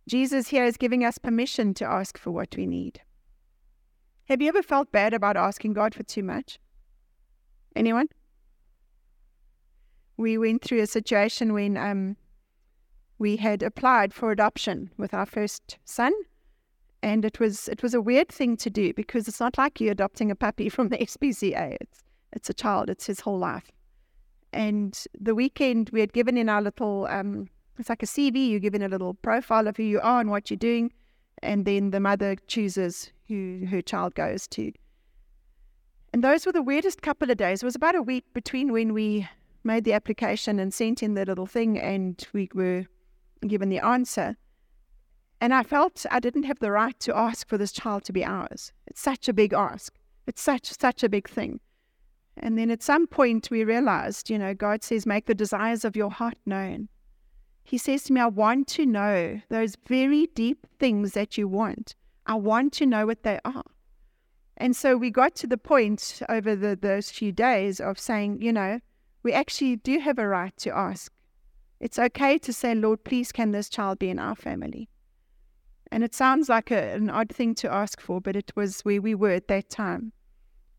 Jesus 0.09 0.49
here 0.49 0.65
is 0.65 0.77
giving 0.77 1.05
us 1.05 1.19
permission 1.19 1.73
to 1.75 1.87
ask 1.87 2.19
for 2.19 2.31
what 2.31 2.57
we 2.57 2.67
need. 2.67 3.01
Have 4.29 4.43
you 4.43 4.49
ever 4.49 4.63
felt 4.63 4.91
bad 4.93 5.15
about 5.15 5.37
asking 5.37 5.75
God 5.75 5.95
for 5.95 6.03
too 6.03 6.23
much? 6.23 6.59
Anyone? 7.77 8.09
We 10.17 10.39
went 10.39 10.63
through 10.63 10.81
a 10.81 10.87
situation 10.87 11.53
when 11.53 11.77
um, 11.77 12.17
we 13.19 13.37
had 13.37 13.63
applied 13.63 14.13
for 14.13 14.31
adoption 14.31 14.91
with 14.97 15.15
our 15.15 15.27
first 15.27 15.79
son 15.85 16.13
and 17.05 17.27
it 17.27 17.39
was 17.39 17.69
it 17.69 17.83
was 17.83 17.93
a 17.93 18.01
weird 18.01 18.29
thing 18.29 18.57
to 18.57 18.71
do 18.71 18.95
because 18.95 19.29
it's 19.29 19.39
not 19.39 19.59
like 19.59 19.79
you 19.79 19.91
adopting 19.91 20.31
a 20.31 20.35
puppy 20.35 20.71
from 20.71 20.89
the 20.89 20.97
SPCA. 21.13 21.77
It's 21.81 22.03
it's 22.33 22.51
a 22.51 22.55
child. 22.55 22.89
It's 22.89 23.07
his 23.07 23.21
whole 23.21 23.39
life. 23.39 23.71
And 24.53 24.99
the 25.21 25.35
weekend 25.35 25.91
we 25.91 26.01
had 26.01 26.15
given 26.15 26.39
in 26.39 26.49
our 26.49 26.63
little 26.63 27.07
um, 27.11 27.49
it's 27.79 27.91
like 27.91 28.03
a 28.03 28.07
CV. 28.07 28.49
You 28.49 28.59
give 28.59 28.75
in 28.75 28.83
a 28.83 28.89
little 28.89 29.13
profile 29.13 29.69
of 29.69 29.77
who 29.77 29.83
you 29.83 30.01
are 30.01 30.21
and 30.21 30.31
what 30.31 30.49
you're 30.49 30.57
doing, 30.57 30.93
and 31.43 31.67
then 31.67 31.91
the 31.91 32.01
mother 32.01 32.37
chooses 32.47 33.13
who 33.29 33.67
her 33.71 33.83
child 33.83 34.15
goes 34.15 34.47
to. 34.49 34.73
And 36.15 36.25
those 36.25 36.47
were 36.47 36.53
the 36.53 36.63
weirdest 36.63 37.03
couple 37.03 37.31
of 37.31 37.37
days. 37.37 37.63
It 37.63 37.67
was 37.67 37.75
about 37.75 37.97
a 37.97 38.03
week 38.03 38.25
between 38.33 38.73
when 38.73 38.95
we 38.95 39.29
made 39.63 39.85
the 39.85 39.93
application 39.93 40.59
and 40.59 40.73
sent 40.73 41.03
in 41.03 41.15
the 41.15 41.25
little 41.25 41.47
thing 41.47 41.79
and 41.79 42.25
we 42.33 42.49
were 42.55 42.87
given 43.49 43.69
the 43.69 43.85
answer. 43.85 44.37
And 45.41 45.53
I 45.53 45.63
felt 45.63 46.07
I 46.11 46.21
didn't 46.21 46.45
have 46.45 46.61
the 46.61 46.71
right 46.71 46.99
to 47.01 47.17
ask 47.17 47.49
for 47.49 47.59
this 47.59 47.73
child 47.73 48.05
to 48.05 48.13
be 48.13 48.25
ours. 48.25 48.73
It's 48.87 49.01
such 49.01 49.29
a 49.29 49.33
big 49.33 49.53
ask. 49.53 49.95
It's 50.27 50.41
such 50.41 50.73
such 50.73 51.03
a 51.03 51.09
big 51.09 51.29
thing. 51.29 51.61
And 52.37 52.59
then 52.59 52.71
at 52.71 52.83
some 52.83 53.07
point 53.07 53.51
we 53.51 53.65
realized, 53.65 54.31
you 54.31 54.39
know, 54.39 54.55
God 54.55 54.83
says, 54.83 55.07
make 55.07 55.27
the 55.27 55.35
desires 55.35 55.85
of 55.85 55.97
your 55.97 56.11
heart 56.11 56.39
known. 56.47 56.89
He 57.63 57.79
says 57.79 58.05
to 58.05 58.13
me, 58.13 58.21
I 58.21 58.27
want 58.27 58.69
to 58.69 58.87
know 58.87 59.41
those 59.49 59.77
very 59.87 60.27
deep 60.35 60.67
things 60.79 61.13
that 61.13 61.39
you 61.39 61.49
want. 61.49 61.95
I 62.27 62.35
want 62.35 62.73
to 62.75 62.87
know 62.87 63.07
what 63.07 63.23
they 63.23 63.39
are. 63.45 63.65
And 64.57 64.77
so 64.77 64.97
we 64.97 65.11
got 65.11 65.35
to 65.37 65.47
the 65.47 65.59
point 65.59 66.23
over 66.29 66.55
the, 66.55 66.77
those 66.77 67.11
few 67.11 67.33
days 67.33 67.81
of 67.81 67.99
saying, 67.99 68.41
you 68.41 68.53
know, 68.53 68.81
we 69.23 69.33
actually 69.33 69.77
do 69.77 69.99
have 69.99 70.19
a 70.19 70.29
right 70.29 70.57
to 70.59 70.77
ask. 70.77 71.13
It's 71.81 71.99
okay 71.99 72.39
to 72.39 72.53
say, 72.53 72.75
Lord, 72.75 73.05
please, 73.05 73.33
can 73.33 73.51
this 73.51 73.69
child 73.69 73.99
be 73.99 74.11
in 74.11 74.19
our 74.19 74.35
family? 74.35 74.89
And 75.91 76.03
it 76.03 76.15
sounds 76.15 76.49
like 76.49 76.71
a, 76.71 76.95
an 76.95 77.11
odd 77.11 77.31
thing 77.31 77.55
to 77.57 77.73
ask 77.73 78.01
for, 78.01 78.21
but 78.21 78.37
it 78.37 78.53
was 78.57 78.81
where 78.81 79.03
we 79.03 79.15
were 79.15 79.31
at 79.31 79.49
that 79.49 79.71
time. 79.71 80.13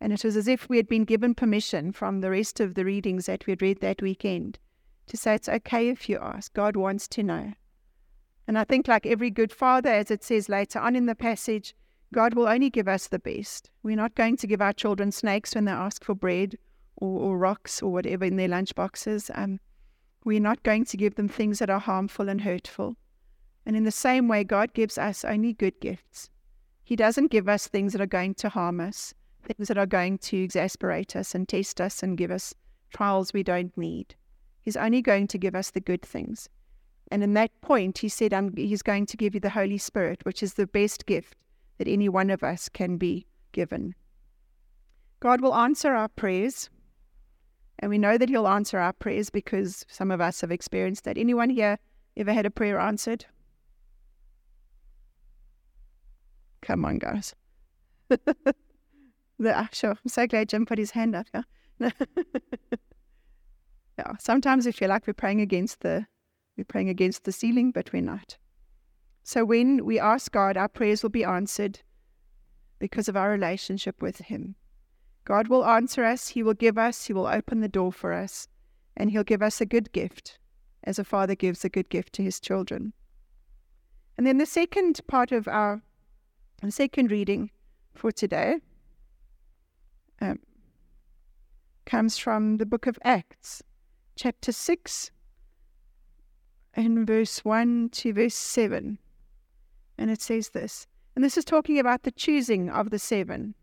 And 0.01 0.11
it 0.11 0.23
was 0.23 0.35
as 0.35 0.47
if 0.47 0.67
we 0.67 0.77
had 0.77 0.87
been 0.87 1.05
given 1.05 1.33
permission 1.33 1.91
from 1.91 2.19
the 2.19 2.31
rest 2.31 2.59
of 2.59 2.73
the 2.73 2.85
readings 2.85 3.27
that 3.27 3.45
we 3.45 3.51
had 3.51 3.61
read 3.61 3.81
that 3.81 4.01
weekend 4.01 4.59
to 5.07 5.17
say 5.17 5.35
it's 5.35 5.49
okay 5.49 5.89
if 5.89 6.09
you 6.09 6.17
ask. 6.19 6.53
God 6.53 6.75
wants 6.75 7.07
to 7.09 7.23
know. 7.23 7.53
And 8.47 8.57
I 8.57 8.63
think, 8.63 8.87
like 8.87 9.05
every 9.05 9.29
good 9.29 9.51
father, 9.51 9.89
as 9.89 10.11
it 10.11 10.23
says 10.23 10.49
later 10.49 10.79
on 10.79 10.95
in 10.95 11.05
the 11.05 11.15
passage, 11.15 11.75
God 12.13 12.33
will 12.33 12.47
only 12.47 12.69
give 12.69 12.87
us 12.87 13.07
the 13.07 13.19
best. 13.19 13.71
We're 13.83 13.95
not 13.95 14.15
going 14.15 14.37
to 14.37 14.47
give 14.47 14.61
our 14.61 14.73
children 14.73 15.11
snakes 15.11 15.55
when 15.55 15.65
they 15.65 15.71
ask 15.71 16.03
for 16.03 16.13
bread 16.13 16.55
or, 16.97 17.19
or 17.19 17.37
rocks 17.37 17.81
or 17.81 17.91
whatever 17.91 18.25
in 18.25 18.35
their 18.35 18.47
lunch 18.47 18.75
boxes. 18.75 19.31
Um, 19.33 19.59
we're 20.25 20.41
not 20.41 20.63
going 20.63 20.83
to 20.83 20.97
give 20.97 21.15
them 21.15 21.29
things 21.29 21.59
that 21.59 21.69
are 21.69 21.79
harmful 21.79 22.27
and 22.27 22.41
hurtful. 22.41 22.97
And 23.65 23.77
in 23.77 23.83
the 23.83 23.91
same 23.91 24.27
way, 24.27 24.43
God 24.43 24.73
gives 24.73 24.97
us 24.97 25.23
only 25.23 25.53
good 25.53 25.79
gifts. 25.79 26.29
He 26.83 26.95
doesn't 26.95 27.31
give 27.31 27.47
us 27.47 27.67
things 27.67 27.93
that 27.93 28.01
are 28.01 28.07
going 28.07 28.35
to 28.35 28.49
harm 28.49 28.79
us, 28.79 29.13
things 29.43 29.67
that 29.69 29.77
are 29.77 29.85
going 29.85 30.17
to 30.19 30.37
exasperate 30.37 31.15
us 31.15 31.33
and 31.33 31.47
test 31.47 31.79
us 31.79 32.03
and 32.03 32.17
give 32.17 32.31
us 32.31 32.53
trials 32.91 33.33
we 33.33 33.43
don't 33.43 33.75
need. 33.77 34.15
He's 34.61 34.75
only 34.75 35.01
going 35.01 35.27
to 35.27 35.37
give 35.37 35.55
us 35.55 35.71
the 35.71 35.79
good 35.79 36.01
things. 36.01 36.49
And 37.11 37.23
in 37.23 37.33
that 37.35 37.61
point, 37.61 37.99
he 37.99 38.09
said, 38.09 38.33
He's 38.57 38.81
going 38.81 39.05
to 39.05 39.17
give 39.17 39.35
you 39.35 39.39
the 39.39 39.49
Holy 39.49 39.77
Spirit, 39.77 40.25
which 40.25 40.41
is 40.41 40.55
the 40.55 40.67
best 40.67 41.05
gift 41.05 41.37
that 41.77 41.87
any 41.87 42.09
one 42.09 42.31
of 42.31 42.43
us 42.43 42.67
can 42.67 42.97
be 42.97 43.27
given. 43.51 43.93
God 45.19 45.41
will 45.41 45.53
answer 45.53 45.93
our 45.93 46.07
prayers. 46.07 46.69
And 47.79 47.89
we 47.89 47.97
know 47.97 48.17
that 48.17 48.29
He'll 48.29 48.47
answer 48.47 48.79
our 48.79 48.93
prayers 48.93 49.29
because 49.29 49.85
some 49.89 50.11
of 50.11 50.21
us 50.21 50.41
have 50.41 50.51
experienced 50.51 51.03
that. 51.03 51.17
Anyone 51.17 51.49
here 51.49 51.77
ever 52.17 52.33
had 52.33 52.45
a 52.45 52.51
prayer 52.51 52.79
answered? 52.79 53.25
Come 56.61 56.85
on, 56.85 56.97
guys. 56.97 57.35
the, 58.09 59.69
sure. 59.71 59.91
I'm 59.91 60.09
so 60.09 60.25
glad 60.25 60.49
Jim 60.49 60.65
put 60.65 60.77
his 60.77 60.91
hand 60.91 61.15
up. 61.15 61.27
Yeah. 61.33 61.41
yeah. 63.99 64.13
Sometimes 64.19 64.65
we 64.65 64.71
feel 64.71 64.89
like 64.89 65.05
we're 65.05 65.13
praying 65.13 65.41
against 65.41 65.81
the 65.81 66.07
we're 66.57 66.63
praying 66.63 66.89
against 66.89 67.25
the 67.25 67.31
ceiling, 67.31 67.71
but 67.71 67.91
we're 67.91 68.01
not. 68.01 68.37
So 69.23 69.43
when 69.43 69.85
we 69.85 69.99
ask 69.99 70.31
God, 70.31 70.55
our 70.55 70.69
prayers 70.69 71.03
will 71.03 71.09
be 71.09 71.23
answered 71.23 71.79
because 72.79 73.09
of 73.09 73.17
our 73.17 73.29
relationship 73.29 74.01
with 74.01 74.17
Him. 74.19 74.55
God 75.25 75.47
will 75.47 75.65
answer 75.65 76.03
us, 76.03 76.29
He 76.29 76.43
will 76.43 76.53
give 76.53 76.77
us, 76.77 77.05
He 77.05 77.13
will 77.13 77.27
open 77.27 77.59
the 77.59 77.67
door 77.67 77.91
for 77.91 78.13
us, 78.13 78.47
and 78.95 79.11
He'll 79.11 79.23
give 79.23 79.41
us 79.41 79.59
a 79.59 79.65
good 79.65 79.91
gift, 79.91 80.39
as 80.83 80.99
a 80.99 81.03
father 81.03 81.35
gives 81.35 81.65
a 81.65 81.69
good 81.69 81.89
gift 81.89 82.13
to 82.13 82.23
his 82.23 82.39
children. 82.39 82.93
And 84.17 84.25
then 84.25 84.37
the 84.37 84.45
second 84.45 85.01
part 85.07 85.31
of 85.31 85.47
our 85.47 85.81
second 86.69 87.11
reading 87.11 87.51
for 87.93 88.11
today 88.11 88.59
um, 90.21 90.39
comes 91.85 92.17
from 92.17 92.57
the 92.57 92.65
book 92.65 92.87
of 92.87 92.97
Acts, 93.03 93.61
chapter 94.15 94.51
6, 94.51 95.11
and 96.75 97.05
verse 97.05 97.43
1 97.43 97.89
to 97.89 98.13
verse 98.13 98.35
7. 98.35 98.97
And 99.97 100.11
it 100.11 100.21
says 100.21 100.49
this, 100.49 100.87
and 101.15 101.23
this 101.23 101.37
is 101.37 101.45
talking 101.45 101.79
about 101.79 102.03
the 102.03 102.11
choosing 102.11 102.69
of 102.69 102.89
the 102.89 102.99
seven. 102.99 103.55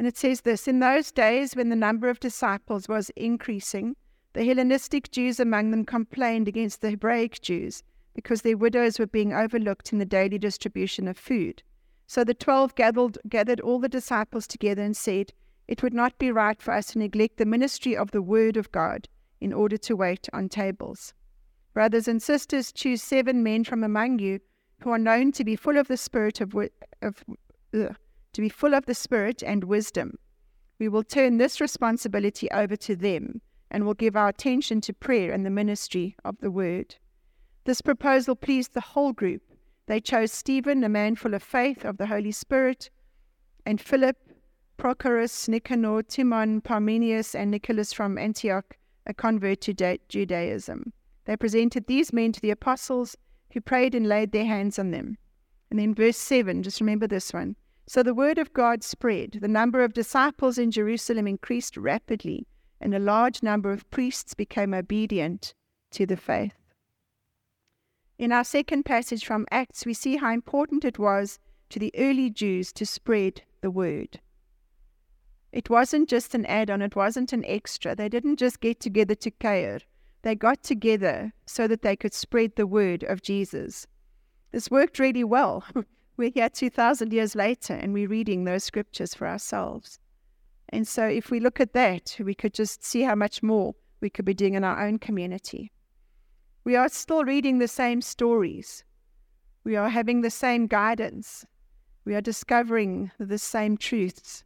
And 0.00 0.06
it 0.06 0.16
says 0.16 0.40
this 0.40 0.66
In 0.66 0.78
those 0.78 1.12
days, 1.12 1.54
when 1.54 1.68
the 1.68 1.76
number 1.76 2.08
of 2.08 2.20
disciples 2.20 2.88
was 2.88 3.10
increasing, 3.16 3.96
the 4.32 4.46
Hellenistic 4.46 5.10
Jews 5.10 5.38
among 5.38 5.72
them 5.72 5.84
complained 5.84 6.48
against 6.48 6.80
the 6.80 6.88
Hebraic 6.88 7.42
Jews 7.42 7.82
because 8.14 8.40
their 8.40 8.56
widows 8.56 8.98
were 8.98 9.06
being 9.06 9.34
overlooked 9.34 9.92
in 9.92 9.98
the 9.98 10.06
daily 10.06 10.38
distribution 10.38 11.06
of 11.06 11.18
food. 11.18 11.62
So 12.06 12.24
the 12.24 12.32
twelve 12.32 12.74
gathered, 12.76 13.18
gathered 13.28 13.60
all 13.60 13.78
the 13.78 13.90
disciples 13.90 14.46
together 14.46 14.80
and 14.80 14.96
said, 14.96 15.34
It 15.68 15.82
would 15.82 15.92
not 15.92 16.16
be 16.16 16.32
right 16.32 16.62
for 16.62 16.72
us 16.72 16.86
to 16.92 16.98
neglect 16.98 17.36
the 17.36 17.44
ministry 17.44 17.94
of 17.94 18.10
the 18.10 18.22
Word 18.22 18.56
of 18.56 18.72
God 18.72 19.06
in 19.38 19.52
order 19.52 19.76
to 19.76 19.96
wait 19.96 20.30
on 20.32 20.48
tables. 20.48 21.12
Brothers 21.74 22.08
and 22.08 22.22
sisters, 22.22 22.72
choose 22.72 23.02
seven 23.02 23.42
men 23.42 23.64
from 23.64 23.84
among 23.84 24.18
you 24.18 24.40
who 24.80 24.92
are 24.92 24.98
known 24.98 25.30
to 25.32 25.44
be 25.44 25.56
full 25.56 25.76
of 25.76 25.88
the 25.88 25.98
spirit 25.98 26.40
of, 26.40 26.54
of 27.02 27.22
ugh, 27.74 27.96
to 28.32 28.40
be 28.40 28.48
full 28.48 28.74
of 28.74 28.86
the 28.86 28.94
spirit 28.94 29.42
and 29.42 29.64
wisdom. 29.64 30.18
We 30.78 30.88
will 30.88 31.04
turn 31.04 31.36
this 31.36 31.60
responsibility 31.60 32.50
over 32.50 32.76
to 32.76 32.96
them 32.96 33.40
and 33.70 33.84
will 33.84 33.94
give 33.94 34.16
our 34.16 34.28
attention 34.28 34.80
to 34.82 34.92
prayer 34.92 35.32
and 35.32 35.44
the 35.44 35.50
ministry 35.50 36.16
of 36.24 36.38
the 36.40 36.50
word. 36.50 36.96
This 37.64 37.80
proposal 37.80 38.34
pleased 38.34 38.74
the 38.74 38.80
whole 38.80 39.12
group 39.12 39.42
they 39.90 40.00
chose 40.00 40.30
Stephen, 40.30 40.84
a 40.84 40.88
man 40.88 41.16
full 41.16 41.34
of 41.34 41.42
faith 41.42 41.84
of 41.84 41.96
the 41.96 42.06
Holy 42.06 42.30
Spirit, 42.30 42.90
and 43.66 43.80
Philip, 43.80 44.16
Prochorus, 44.78 45.48
Nicanor, 45.48 46.04
Timon, 46.04 46.60
Parmenius, 46.60 47.34
and 47.34 47.50
Nicholas 47.50 47.92
from 47.92 48.16
Antioch, 48.16 48.76
a 49.04 49.12
convert 49.12 49.62
to 49.62 49.98
Judaism. 50.08 50.92
They 51.24 51.36
presented 51.36 51.88
these 51.88 52.12
men 52.12 52.30
to 52.30 52.40
the 52.40 52.52
apostles, 52.52 53.16
who 53.52 53.60
prayed 53.60 53.96
and 53.96 54.06
laid 54.06 54.30
their 54.30 54.44
hands 54.44 54.78
on 54.78 54.92
them. 54.92 55.18
And 55.70 55.80
then 55.80 55.92
verse 55.92 56.16
7, 56.18 56.62
just 56.62 56.80
remember 56.80 57.08
this 57.08 57.32
one. 57.32 57.56
So 57.90 58.04
the 58.04 58.14
word 58.14 58.38
of 58.38 58.52
God 58.52 58.84
spread. 58.84 59.38
The 59.40 59.48
number 59.48 59.82
of 59.82 59.94
disciples 59.94 60.58
in 60.58 60.70
Jerusalem 60.70 61.26
increased 61.26 61.76
rapidly, 61.76 62.46
and 62.80 62.94
a 62.94 63.00
large 63.00 63.42
number 63.42 63.72
of 63.72 63.90
priests 63.90 64.32
became 64.32 64.72
obedient 64.72 65.54
to 65.90 66.06
the 66.06 66.16
faith. 66.16 66.54
In 68.16 68.30
our 68.30 68.44
second 68.44 68.84
passage 68.84 69.24
from 69.24 69.44
Acts, 69.50 69.84
we 69.84 69.92
see 69.92 70.18
how 70.18 70.30
important 70.30 70.84
it 70.84 71.00
was 71.00 71.40
to 71.70 71.80
the 71.80 71.90
early 71.96 72.30
Jews 72.30 72.72
to 72.74 72.86
spread 72.86 73.42
the 73.60 73.72
word. 73.72 74.20
It 75.50 75.68
wasn't 75.68 76.08
just 76.08 76.32
an 76.32 76.46
add 76.46 76.70
on, 76.70 76.82
it 76.82 76.94
wasn't 76.94 77.32
an 77.32 77.44
extra. 77.44 77.96
They 77.96 78.08
didn't 78.08 78.38
just 78.38 78.60
get 78.60 78.78
together 78.78 79.16
to 79.16 79.32
care 79.32 79.80
they 80.22 80.36
got 80.36 80.62
together 80.62 81.32
so 81.44 81.66
that 81.66 81.82
they 81.82 81.96
could 81.96 82.14
spread 82.14 82.54
the 82.54 82.68
word 82.68 83.02
of 83.02 83.20
Jesus. 83.20 83.88
This 84.52 84.70
worked 84.70 85.00
really 85.00 85.24
well. 85.24 85.64
we're 86.20 86.30
here 86.30 86.50
2,000 86.50 87.14
years 87.14 87.34
later 87.34 87.72
and 87.72 87.94
we're 87.94 88.06
reading 88.06 88.44
those 88.44 88.62
scriptures 88.62 89.14
for 89.14 89.26
ourselves. 89.26 89.98
And 90.68 90.86
so, 90.86 91.06
if 91.06 91.30
we 91.30 91.40
look 91.40 91.60
at 91.60 91.72
that, 91.72 92.14
we 92.20 92.34
could 92.34 92.52
just 92.52 92.84
see 92.84 93.00
how 93.00 93.14
much 93.14 93.42
more 93.42 93.74
we 94.02 94.10
could 94.10 94.26
be 94.26 94.34
doing 94.34 94.54
in 94.54 94.62
our 94.62 94.86
own 94.86 94.98
community. 94.98 95.72
We 96.62 96.76
are 96.76 96.90
still 96.90 97.24
reading 97.24 97.58
the 97.58 97.66
same 97.66 98.02
stories. 98.02 98.84
We 99.64 99.76
are 99.76 99.88
having 99.88 100.20
the 100.20 100.30
same 100.30 100.66
guidance. 100.66 101.46
We 102.04 102.14
are 102.14 102.20
discovering 102.20 103.10
the 103.18 103.38
same 103.38 103.78
truths. 103.78 104.44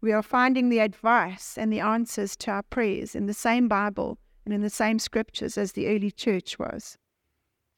We 0.00 0.12
are 0.12 0.22
finding 0.22 0.68
the 0.68 0.78
advice 0.78 1.58
and 1.58 1.72
the 1.72 1.80
answers 1.80 2.36
to 2.36 2.52
our 2.52 2.62
prayers 2.62 3.16
in 3.16 3.26
the 3.26 3.34
same 3.34 3.66
Bible 3.66 4.16
and 4.44 4.54
in 4.54 4.62
the 4.62 4.70
same 4.70 5.00
scriptures 5.00 5.58
as 5.58 5.72
the 5.72 5.88
early 5.88 6.12
church 6.12 6.58
was. 6.58 6.96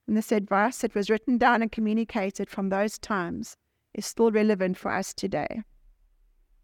And 0.06 0.16
this 0.16 0.32
advice 0.32 0.78
that 0.78 0.94
was 0.94 1.10
written 1.10 1.38
down 1.38 1.62
and 1.62 1.70
communicated 1.70 2.50
from 2.50 2.68
those 2.68 2.98
times 2.98 3.56
is 3.94 4.06
still 4.06 4.30
relevant 4.30 4.76
for 4.76 4.90
us 4.92 5.14
today. 5.14 5.62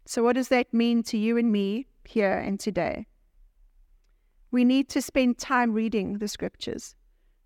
So, 0.05 0.23
what 0.23 0.35
does 0.35 0.49
that 0.49 0.73
mean 0.73 1.03
to 1.03 1.17
you 1.17 1.37
and 1.37 1.51
me 1.51 1.87
here 2.03 2.37
and 2.37 2.59
today? 2.59 3.05
We 4.51 4.65
need 4.65 4.89
to 4.89 5.01
spend 5.01 5.37
time 5.37 5.73
reading 5.73 6.17
the 6.17 6.27
scriptures. 6.27 6.95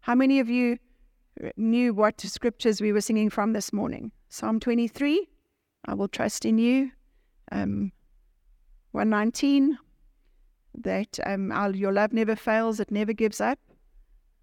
How 0.01 0.15
many 0.15 0.39
of 0.39 0.49
you 0.49 0.77
knew 1.57 1.93
what 1.93 2.21
scriptures 2.21 2.79
we 2.81 2.93
were 2.93 3.01
singing 3.01 3.29
from 3.29 3.53
this 3.53 3.73
morning? 3.73 4.11
Psalm 4.29 4.59
23, 4.59 5.27
I 5.85 5.93
will 5.93 6.07
trust 6.07 6.45
in 6.45 6.57
you. 6.57 6.91
Um, 7.51 7.91
119, 8.93 9.77
that 10.75 11.19
um, 11.25 11.51
our, 11.51 11.71
your 11.71 11.91
love 11.91 12.13
never 12.13 12.35
fails, 12.35 12.79
it 12.79 12.91
never 12.91 13.11
gives 13.11 13.41
up. 13.41 13.59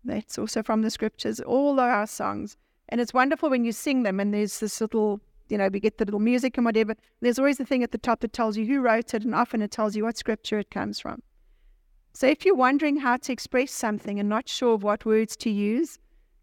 That's 0.05 0.39
also 0.39 0.63
from 0.63 0.83
the 0.83 0.91
scriptures, 0.91 1.41
all 1.41 1.79
our 1.79 2.07
songs. 2.07 2.57
And 2.89 3.01
it's 3.01 3.15
wonderful 3.15 3.51
when 3.51 3.65
you 3.65 3.73
sing 3.73 4.03
them 4.03 4.19
and 4.19 4.33
there's 4.33 4.61
this 4.61 4.81
little, 4.81 5.21
you 5.49 5.59
know, 5.59 5.69
we 5.69 5.81
get 5.81 5.99
the 5.99 6.05
little 6.05 6.21
music 6.21 6.57
and 6.57 6.65
whatever. 6.65 6.95
There's 7.21 7.39
always 7.39 7.59
the 7.59 7.65
thing 7.65 7.83
at 7.83 7.93
the 7.93 7.99
top 7.99 8.21
that 8.21 8.33
tells 8.33 8.57
you 8.57 8.67
who 8.67 8.81
wrote 8.81 9.15
it, 9.15 9.25
and 9.25 9.35
often 9.35 9.63
it 9.63 9.71
tells 9.71 9.95
you 9.95 10.05
what 10.05 10.17
scripture 10.17 10.59
it 10.59 10.71
comes 10.71 10.99
from. 10.99 11.23
So 12.13 12.27
if 12.27 12.45
you're 12.45 12.57
wondering 12.57 12.97
how 12.97 13.19
to 13.19 13.33
express 13.33 13.71
something 13.71 14.19
and 14.19 14.29
not 14.29 14.49
sure 14.49 14.75
of 14.75 14.83
what 14.83 15.05
words 15.05 15.37
to 15.37 15.51
use, 15.51 15.99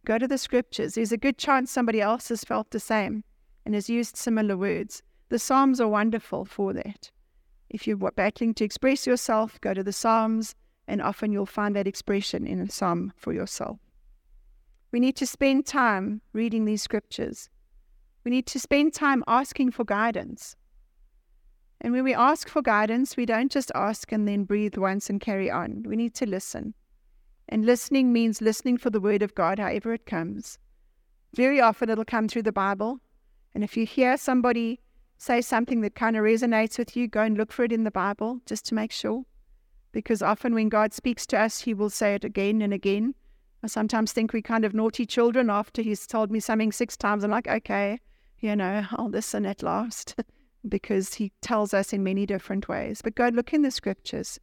go 0.05 0.17
to 0.17 0.27
the 0.27 0.37
scriptures. 0.37 0.95
There's 0.95 1.11
a 1.11 1.17
good 1.17 1.37
chance 1.37 1.69
somebody 1.69 1.99
else 1.99 2.29
has 2.29 2.45
felt 2.45 2.71
the 2.71 2.79
same 2.79 3.23
and 3.65 3.75
has 3.75 3.89
used 3.89 4.15
similar 4.15 4.55
words. 4.55 5.03
The 5.29 5.39
Psalms 5.39 5.81
are 5.81 5.89
wonderful 5.89 6.45
for 6.45 6.71
that. 6.71 7.11
If 7.69 7.85
you're 7.85 7.97
battling 7.97 8.53
to 8.53 8.63
express 8.63 9.05
yourself, 9.05 9.59
go 9.59 9.73
to 9.73 9.83
the 9.83 9.91
Psalms 9.91 10.55
and 10.87 11.01
often 11.01 11.31
you'll 11.31 11.45
find 11.45 11.75
that 11.75 11.87
expression 11.87 12.47
in 12.47 12.59
a 12.61 12.69
psalm 12.69 13.13
for 13.15 13.33
yourself. 13.33 13.79
We 14.91 14.99
need 14.99 15.17
to 15.17 15.27
spend 15.27 15.65
time 15.65 16.21
reading 16.33 16.65
these 16.65 16.81
scriptures. 16.81 17.49
We 18.23 18.31
need 18.31 18.47
to 18.47 18.59
spend 18.59 18.93
time 18.93 19.23
asking 19.27 19.71
for 19.71 19.83
guidance. 19.83 20.55
And 21.81 21.93
when 21.93 22.03
we 22.03 22.13
ask 22.13 22.49
for 22.49 22.61
guidance, 22.61 23.15
we 23.15 23.25
don't 23.25 23.51
just 23.51 23.71
ask 23.75 24.11
and 24.11 24.27
then 24.27 24.45
breathe 24.45 24.77
once 24.77 25.09
and 25.09 25.21
carry 25.21 25.51
on. 25.51 25.83
We 25.85 25.95
need 25.95 26.15
to 26.15 26.25
listen. 26.25 26.73
And 27.49 27.65
listening 27.65 28.11
means 28.11 28.41
listening 28.41 28.77
for 28.77 28.89
the 28.89 28.99
word 28.99 29.21
of 29.21 29.35
God, 29.35 29.59
however 29.59 29.93
it 29.93 30.05
comes. 30.05 30.57
Very 31.35 31.61
often 31.61 31.89
it'll 31.89 32.05
come 32.05 32.27
through 32.27 32.43
the 32.43 32.51
Bible. 32.51 32.99
And 33.53 33.63
if 33.63 33.77
you 33.77 33.85
hear 33.85 34.17
somebody 34.17 34.79
say 35.17 35.41
something 35.41 35.81
that 35.81 35.95
kind 35.95 36.15
of 36.15 36.23
resonates 36.23 36.77
with 36.77 36.95
you, 36.95 37.07
go 37.07 37.21
and 37.21 37.37
look 37.37 37.51
for 37.51 37.63
it 37.63 37.71
in 37.71 37.83
the 37.83 37.91
Bible 37.91 38.39
just 38.45 38.65
to 38.67 38.75
make 38.75 38.91
sure 38.91 39.23
because 39.91 40.21
often 40.21 40.53
when 40.53 40.69
God 40.69 40.93
speaks 40.93 41.25
to 41.27 41.39
us, 41.39 41.61
He 41.61 41.73
will 41.73 41.89
say 41.89 42.15
it 42.15 42.23
again 42.23 42.61
and 42.61 42.73
again. 42.73 43.15
I 43.63 43.67
sometimes 43.67 44.11
think 44.11 44.33
we 44.33 44.41
kind 44.41 44.65
of 44.65 44.73
naughty 44.73 45.05
children 45.05 45.49
after 45.49 45.81
He's 45.81 46.05
told 46.07 46.31
me 46.31 46.39
something 46.39 46.71
six 46.71 46.95
times. 46.95 47.23
I'm 47.23 47.31
like, 47.31 47.47
okay, 47.47 47.99
you 48.39 48.55
know, 48.55 48.85
I'll 48.91 49.09
listen 49.09 49.45
at 49.45 49.63
last 49.63 50.15
because 50.69 51.15
He 51.15 51.31
tells 51.41 51.73
us 51.73 51.93
in 51.93 52.03
many 52.03 52.25
different 52.25 52.67
ways. 52.67 53.01
But 53.01 53.15
go 53.15 53.29
look 53.29 53.53
in 53.53 53.61
the 53.61 53.71
scriptures 53.71 54.39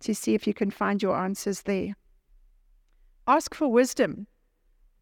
to 0.00 0.14
see 0.14 0.34
if 0.34 0.46
you 0.46 0.54
can 0.54 0.70
find 0.70 1.02
your 1.02 1.16
answers 1.16 1.62
there. 1.62 1.94
Ask 3.26 3.54
for 3.54 3.68
wisdom. 3.68 4.26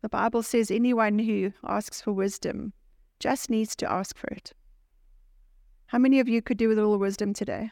The 0.03 0.09
Bible 0.09 0.43
says 0.43 0.71
anyone 0.71 1.19
who 1.19 1.53
asks 1.65 2.01
for 2.01 2.13
wisdom 2.13 2.73
just 3.19 3.51
needs 3.51 3.75
to 3.77 3.91
ask 3.91 4.17
for 4.17 4.29
it. 4.29 4.53
How 5.87 5.99
many 5.99 6.21
of 6.21 6.29
you 6.29 6.43
could 6.43 6.59
do 6.59 6.69
with 6.69 6.79
a 6.79 6.83
little 6.83 6.99
wisdom 6.99 7.33
today? 7.33 7.71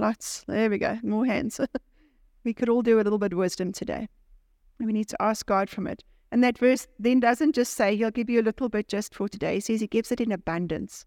Lots. 0.00 0.44
There 0.48 0.70
we 0.70 0.78
go. 0.78 0.98
More 1.02 1.26
hands. 1.26 1.60
we 2.44 2.54
could 2.54 2.70
all 2.70 2.80
do 2.80 2.98
a 2.98 3.02
little 3.02 3.18
bit 3.18 3.34
of 3.34 3.38
wisdom 3.38 3.70
today. 3.70 4.08
We 4.78 4.94
need 4.94 5.10
to 5.10 5.22
ask 5.22 5.44
God 5.44 5.68
from 5.68 5.86
it. 5.86 6.02
And 6.32 6.42
that 6.42 6.56
verse 6.56 6.86
then 6.98 7.20
doesn't 7.20 7.54
just 7.54 7.74
say 7.74 7.94
He'll 7.94 8.10
give 8.10 8.30
you 8.30 8.40
a 8.40 8.48
little 8.48 8.70
bit 8.70 8.88
just 8.88 9.14
for 9.14 9.28
today. 9.28 9.56
He 9.56 9.60
says 9.60 9.82
He 9.82 9.86
gives 9.86 10.10
it 10.10 10.22
in 10.22 10.32
abundance. 10.32 11.04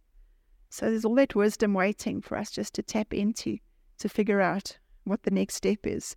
So 0.70 0.92
there's 0.92 1.06
all 1.06 1.16
that 1.16 1.34
wisdom 1.34 1.74
waiting 1.74 2.22
for 2.22 2.38
us 2.38 2.52
just 2.52 2.76
to 2.76 2.84
tap 2.84 3.16
into 3.16 3.58
to 3.98 4.10
figure 4.10 4.42
out 4.42 4.78
what 5.06 5.24
the 5.24 5.32
next 5.32 5.56
step 5.56 5.88
is. 5.88 6.16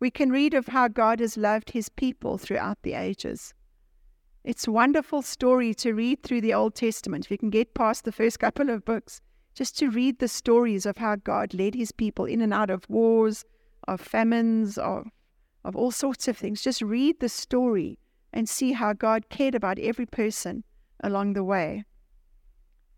We 0.00 0.10
can 0.10 0.32
read 0.32 0.52
of 0.52 0.66
how 0.66 0.88
God 0.88 1.20
has 1.20 1.36
loved 1.36 1.70
His 1.70 1.88
people 1.88 2.38
throughout 2.38 2.78
the 2.82 2.94
ages. 2.94 3.54
It's 4.42 4.66
a 4.66 4.72
wonderful 4.72 5.22
story 5.22 5.74
to 5.74 5.94
read 5.94 6.24
through 6.24 6.40
the 6.40 6.54
Old 6.54 6.74
Testament. 6.74 7.26
If 7.26 7.30
you 7.30 7.38
can 7.38 7.50
get 7.50 7.74
past 7.74 8.04
the 8.04 8.10
first 8.10 8.40
couple 8.40 8.68
of 8.68 8.84
books, 8.84 9.20
just 9.60 9.78
to 9.78 9.90
read 9.90 10.18
the 10.18 10.26
stories 10.26 10.86
of 10.86 10.96
how 10.96 11.16
God 11.16 11.52
led 11.52 11.74
his 11.74 11.92
people 11.92 12.24
in 12.24 12.40
and 12.40 12.54
out 12.54 12.70
of 12.70 12.88
wars, 12.88 13.44
of 13.86 14.00
famines, 14.00 14.78
of, 14.78 15.08
of 15.66 15.76
all 15.76 15.90
sorts 15.90 16.28
of 16.28 16.38
things. 16.38 16.62
Just 16.62 16.80
read 16.80 17.20
the 17.20 17.28
story 17.28 17.98
and 18.32 18.48
see 18.48 18.72
how 18.72 18.94
God 18.94 19.28
cared 19.28 19.54
about 19.54 19.78
every 19.78 20.06
person 20.06 20.64
along 21.04 21.34
the 21.34 21.44
way. 21.44 21.84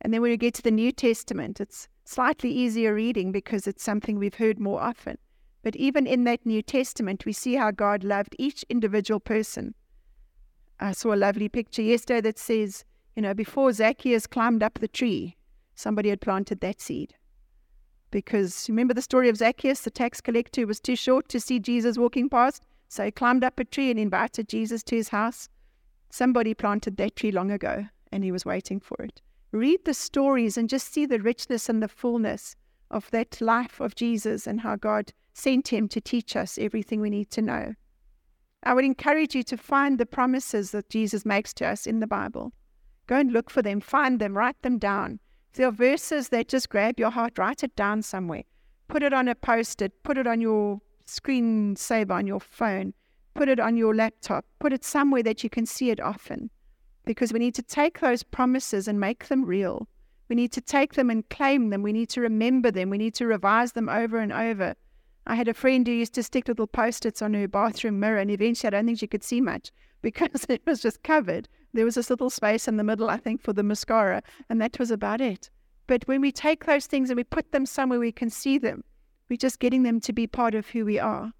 And 0.03 0.14
then 0.14 0.22
when 0.22 0.31
you 0.31 0.37
get 0.37 0.55
to 0.55 0.62
the 0.62 0.70
New 0.70 0.92
Testament, 0.92 1.61
it's 1.61 1.88
slightly 2.05 2.53
easier 2.53 2.94
reading 2.94 3.33
because 3.33 3.66
it's 3.66 3.83
something 3.83 4.16
we've 4.16 4.37
heard 4.37 4.61
more 4.61 4.81
often. 4.81 5.18
But 5.64 5.75
even 5.75 6.07
in 6.07 6.22
that 6.25 6.46
New 6.46 6.62
Testament, 6.62 7.27
we 7.27 7.33
see 7.33 7.57
how 7.57 7.72
God 7.72 8.05
loved 8.05 8.37
each 8.38 8.64
individual 8.68 9.18
person. 9.18 9.75
I 10.79 10.92
saw 10.92 11.12
a 11.12 11.16
lovely 11.16 11.48
picture 11.48 11.83
yesterday 11.83 12.20
that 12.20 12.38
says, 12.38 12.85
you 13.16 13.22
know, 13.22 13.35
before 13.35 13.72
Zacchaeus 13.72 14.29
climbed 14.29 14.62
up 14.62 14.75
the 14.79 14.87
tree, 14.87 15.37
somebody 15.75 16.09
had 16.09 16.21
planted 16.21 16.61
that 16.61 16.81
seed. 16.81 17.15
Because 18.11 18.69
remember 18.69 18.95
the 18.95 19.03
story 19.03 19.29
of 19.29 19.39
Zacchaeus, 19.39 19.81
the 19.81 19.91
tax 19.91 20.21
collector, 20.21 20.67
was 20.67 20.81
too 20.81 20.97
short 20.97 21.29
to 21.31 21.41
see 21.41 21.59
Jesus 21.59 21.97
walking 21.97 22.29
past, 22.29 22.63
so 22.89 23.05
he 23.05 23.11
climbed 23.11 23.43
up 23.43 23.59
a 23.59 23.65
tree 23.65 23.91
and 23.91 23.99
invited 23.99 24.49
Jesus 24.49 24.83
to 24.85 24.97
his 24.97 25.09
house. 25.09 25.49
Somebody 26.11 26.53
planted 26.53 26.99
that 26.99 27.17
tree 27.17 27.33
long 27.33 27.51
ago, 27.51 27.87
and 28.13 28.23
he 28.23 28.31
was 28.31 28.45
waiting 28.45 28.81
for 28.81 29.01
it. 29.03 29.23
Read 29.51 29.85
the 29.85 29.95
stories 29.95 30.59
and 30.59 30.69
just 30.69 30.93
see 30.93 31.07
the 31.07 31.21
richness 31.21 31.69
and 31.69 31.83
the 31.83 31.89
fullness 31.89 32.55
of 32.91 33.11
that 33.11 33.41
life 33.41 33.81
of 33.81 33.95
Jesus 33.95 34.47
and 34.47 34.61
how 34.61 34.77
God 34.77 35.13
sent 35.33 35.69
him 35.69 35.89
to 35.89 36.01
teach 36.01 36.37
us 36.37 36.59
everything 36.59 37.01
we 37.01 37.09
need 37.09 37.31
to 37.31 37.43
know. 37.43 37.75
I 38.63 38.75
would 38.75 38.85
encourage 38.85 39.35
you 39.35 39.43
to 39.45 39.57
find 39.57 39.99
the 39.99 40.07
promises 40.07 40.71
that 40.71 40.91
Jesus 40.91 41.25
makes 41.25 41.53
to 41.55 41.67
us 41.67 41.87
in 41.87 42.01
the 42.01 42.07
Bible. 42.07 42.53
Go 43.07 43.17
and 43.17 43.33
look 43.33 43.51
for 43.51 43.63
them, 43.63 43.81
find 43.81 44.21
them, 44.21 44.37
write 44.37 44.61
them 44.63 44.79
down. 44.79 45.19
There 45.55 45.69
are 45.69 45.73
verses 45.73 46.31
that 46.31 46.49
just 46.49 46.71
grab 46.71 46.99
your 46.99 47.11
heart, 47.11 47.37
write 47.37 47.62
it 47.62 47.77
down 47.77 48.03
somewhere. 48.03 48.45
Put 48.88 49.03
it 49.03 49.12
on 49.12 49.29
a 49.29 49.35
post 49.35 49.83
it, 49.83 50.03
put 50.03 50.17
it 50.17 50.27
on 50.27 50.41
your 50.41 50.81
screen 51.05 51.77
saver 51.77 52.15
on 52.15 52.27
your 52.27 52.41
phone, 52.41 52.95
put 53.35 53.49
it 53.49 53.61
on 53.61 53.77
your 53.77 53.95
laptop, 53.95 54.47
put 54.61 54.73
it 54.73 54.83
somewhere 54.83 55.23
that 55.23 55.45
you 55.45 55.51
can 55.51 55.67
see 55.67 55.91
it 55.91 56.01
often. 56.01 56.49
Because 57.05 57.33
we 57.33 57.38
need 57.38 57.55
to 57.57 57.62
take 57.62 58.01
those 58.01 58.23
promises 58.23 58.88
and 58.88 58.99
make 58.99 59.29
them 59.29 59.45
real. 59.45 59.88
We 60.29 60.37
need 60.37 60.53
to 60.53 60.62
take 60.62 60.95
them 60.95 61.11
and 61.11 61.29
claim 61.29 61.69
them. 61.69 61.83
We 61.83 61.93
need 61.93 62.09
to 62.11 62.23
remember 62.23 62.71
them. 62.71 62.88
We 62.88 62.97
need 62.97 63.15
to 63.17 63.27
revise 63.27 63.73
them 63.73 63.91
over 63.91 64.19
and 64.19 64.33
over. 64.33 64.75
I 65.27 65.35
had 65.35 65.49
a 65.49 65.55
friend 65.55 65.87
who 65.87 65.93
used 65.93 66.15
to 66.15 66.23
stick 66.23 66.49
little 66.49 66.67
post 66.67 67.05
its 67.05 67.21
on 67.21 67.35
her 67.35 67.47
bathroom 67.47 68.01
mirror, 68.01 68.19
and 68.19 68.31
eventually 68.31 68.69
I 68.69 68.71
don't 68.71 68.87
think 68.87 68.99
she 68.99 69.07
could 69.07 69.23
see 69.23 69.43
much 69.43 69.71
because 70.03 70.47
it 70.49 70.62
was 70.67 70.81
just 70.81 71.03
covered 71.03 71.49
there 71.73 71.85
was 71.85 71.95
this 71.95 72.11
little 72.11 72.31
space 72.31 72.69
in 72.69 72.77
the 72.77 72.85
middle, 72.85 73.09
I 73.09 73.17
think, 73.17 73.43
for 73.43 73.53
the 73.53 73.63
mascara, 73.63 74.23
and 74.49 74.61
that 74.61 74.79
was 74.79 74.91
about 74.91 75.21
it. 75.21 75.51
But 75.87 76.07
when 76.07 76.21
we 76.21 76.33
take 76.33 76.65
those 76.65 76.87
things 76.87 77.11
and 77.11 77.17
we 77.17 77.25
put 77.25 77.53
them 77.53 77.67
somewhere 77.67 77.99
we 77.99 78.13
can 78.13 78.31
see 78.31 78.59
them, 78.59 78.85
we're 79.29 79.37
just 79.37 79.59
getting 79.59 79.83
them 79.83 80.01
to 80.01 80.13
be 80.13 80.27
part 80.27 80.55
of 80.55 80.69
who 80.69 80.85
we 80.85 80.99
are. 80.99 81.33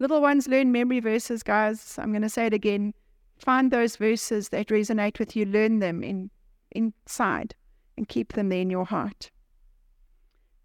Little 0.00 0.20
ones 0.20 0.48
learn 0.48 0.72
memory 0.72 1.00
verses, 1.00 1.42
guys. 1.42 1.96
I'm 1.98 2.12
going 2.12 2.22
to 2.22 2.28
say 2.28 2.46
it 2.46 2.54
again. 2.54 2.94
Find 3.38 3.70
those 3.70 3.96
verses 3.96 4.48
that 4.50 4.68
resonate 4.68 5.18
with 5.18 5.36
you, 5.36 5.44
learn 5.44 5.78
them 5.78 6.02
in, 6.02 6.30
inside, 6.72 7.54
and 7.96 8.08
keep 8.08 8.32
them 8.32 8.48
there 8.48 8.60
in 8.60 8.70
your 8.70 8.84
heart. 8.84 9.30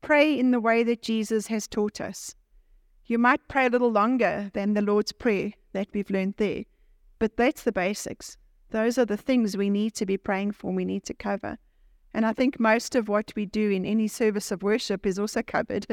Pray 0.01 0.37
in 0.37 0.51
the 0.51 0.59
way 0.59 0.83
that 0.83 1.01
Jesus 1.01 1.47
has 1.47 1.67
taught 1.67 2.01
us. 2.01 2.35
You 3.05 3.17
might 3.17 3.47
pray 3.47 3.67
a 3.67 3.69
little 3.69 3.91
longer 3.91 4.49
than 4.53 4.73
the 4.73 4.81
Lord's 4.81 5.11
Prayer 5.11 5.51
that 5.73 5.87
we've 5.93 6.09
learned 6.09 6.35
there, 6.37 6.63
but 7.19 7.37
that's 7.37 7.63
the 7.63 7.71
basics. 7.71 8.37
Those 8.73 8.97
are 8.97 9.05
the 9.05 9.17
things 9.17 9.55
we 9.55 9.69
need 9.69 9.93
to 9.93 10.05
be 10.07 10.17
praying 10.17 10.53
for, 10.53 10.73
we 10.73 10.83
need 10.83 11.03
to 11.03 11.13
cover. 11.13 11.59
And 12.11 12.25
I 12.25 12.33
think 12.33 12.59
most 12.59 12.95
of 12.95 13.07
what 13.07 13.31
we 13.35 13.45
do 13.45 13.69
in 13.69 13.85
any 13.85 14.07
service 14.07 14.49
of 14.49 14.63
worship 14.63 15.05
is 15.05 15.19
also 15.19 15.43
covered 15.43 15.85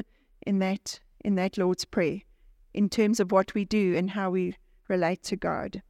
in 0.47 0.61
that 0.61 0.99
in 1.23 1.35
that 1.35 1.59
Lord's 1.59 1.85
Prayer. 1.85 2.21
in 2.73 2.89
terms 2.89 3.21
of 3.21 3.33
what 3.33 3.53
we 3.53 3.67
do 3.67 3.95
and 3.95 4.09
how 4.09 4.31
we 4.31 4.57
relate 4.89 5.23
to 5.25 5.37
God. 5.37 5.83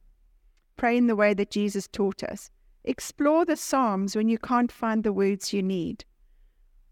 Pray 0.75 0.97
in 0.97 1.07
the 1.07 1.15
way 1.15 1.33
that 1.33 1.51
Jesus 1.51 1.87
taught 1.87 2.23
us. 2.23 2.49
Explore 2.83 3.45
the 3.45 3.55
Psalms 3.55 4.13
when 4.13 4.27
you 4.27 4.37
can't 4.37 4.71
find 4.71 5.05
the 5.05 5.13
words 5.13 5.53
you 5.53 5.63
need. 5.63 6.03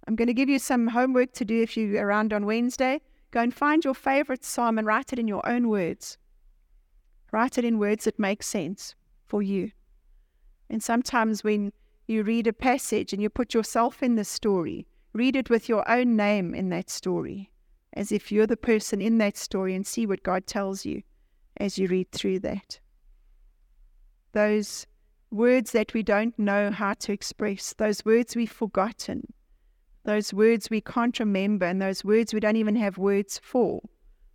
I'm 0.07 0.15
going 0.15 0.27
to 0.27 0.33
give 0.33 0.47
you 0.47 0.59
some 0.59 0.88
homework 0.88 1.33
to 1.33 1.43
do 1.43 1.62
if 1.62 1.75
you're 1.75 2.05
around 2.05 2.31
on 2.31 2.45
Wednesday. 2.45 3.01
Go 3.31 3.41
and 3.41 3.53
find 3.53 3.83
your 3.83 3.93
favorite 3.93 4.45
psalm 4.45 4.77
and 4.77 4.88
write 4.88 5.12
it 5.12 5.19
in 5.19 5.27
your 5.27 5.45
own 5.45 5.67
words. 5.67 6.17
Write 7.33 7.57
it 7.57 7.65
in 7.65 7.79
words 7.79 8.05
that 8.05 8.17
make 8.17 8.43
sense 8.43 8.95
for 9.25 9.41
you. 9.41 9.71
And 10.69 10.84
sometimes 10.84 11.43
when 11.43 11.73
you 12.08 12.23
read 12.23 12.47
a 12.47 12.53
passage 12.53 13.13
and 13.13 13.21
you 13.21 13.29
put 13.29 13.53
yourself 13.53 14.03
in 14.03 14.15
the 14.15 14.23
story, 14.23 14.88
read 15.13 15.36
it 15.36 15.49
with 15.49 15.67
your 15.67 15.89
own 15.89 16.15
name 16.15 16.53
in 16.53 16.69
that 16.69 16.89
story, 16.89 17.51
as 17.93 18.12
if 18.12 18.32
you're 18.32 18.47
the 18.47 18.58
person 18.58 19.01
in 19.01 19.17
that 19.19 19.38
story, 19.38 19.75
and 19.75 19.86
see 19.86 20.05
what 20.05 20.23
God 20.23 20.47
tells 20.47 20.86
you 20.86 21.01
as 21.58 21.77
you 21.77 21.88
read 21.88 22.12
through 22.12 22.39
that. 22.39 22.79
Those 24.32 24.86
words 25.32 25.71
that 25.71 25.93
we 25.93 26.03
don't 26.03 26.38
know 26.38 26.71
how 26.71 26.93
to 26.93 27.12
express, 27.12 27.73
those 27.73 28.05
words 28.05 28.36
we've 28.36 28.51
forgotten, 28.51 29.34
those 30.03 30.34
words 30.34 30.69
we 30.69 30.82
can't 30.82 31.19
remember, 31.19 31.65
and 31.65 31.82
those 31.82 32.03
words 32.03 32.34
we 32.34 32.39
don't 32.39 32.55
even 32.55 32.75
have 32.75 32.97
words 32.97 33.39
for 33.43 33.82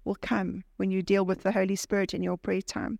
will 0.04 0.16
come 0.16 0.62
when 0.76 0.90
you 0.90 1.02
deal 1.02 1.24
with 1.24 1.42
the 1.42 1.52
Holy 1.52 1.76
Spirit 1.76 2.14
in 2.14 2.22
your 2.22 2.36
prayer 2.36 2.62
time. 2.62 2.98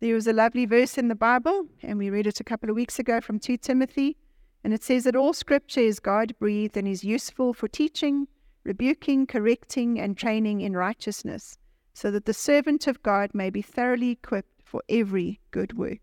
There 0.00 0.14
was 0.14 0.26
a 0.26 0.32
lovely 0.32 0.64
verse 0.64 0.96
in 0.96 1.08
the 1.08 1.14
Bible, 1.14 1.66
and 1.82 1.98
we 1.98 2.08
read 2.08 2.26
it 2.26 2.40
a 2.40 2.44
couple 2.44 2.70
of 2.70 2.76
weeks 2.76 2.98
ago 2.98 3.20
from 3.20 3.38
2 3.38 3.58
Timothy, 3.58 4.16
and 4.64 4.72
it 4.72 4.82
says 4.82 5.04
that 5.04 5.14
all 5.14 5.34
scripture 5.34 5.80
is 5.80 6.00
God 6.00 6.34
breathed 6.38 6.78
and 6.78 6.88
is 6.88 7.04
useful 7.04 7.52
for 7.52 7.68
teaching, 7.68 8.26
rebuking, 8.64 9.26
correcting, 9.26 10.00
and 10.00 10.16
training 10.16 10.62
in 10.62 10.72
righteousness, 10.72 11.58
so 11.92 12.10
that 12.12 12.24
the 12.24 12.32
servant 12.32 12.86
of 12.86 13.02
God 13.02 13.34
may 13.34 13.50
be 13.50 13.60
thoroughly 13.60 14.08
equipped 14.08 14.62
for 14.64 14.82
every 14.88 15.38
good 15.50 15.76
work. 15.76 15.98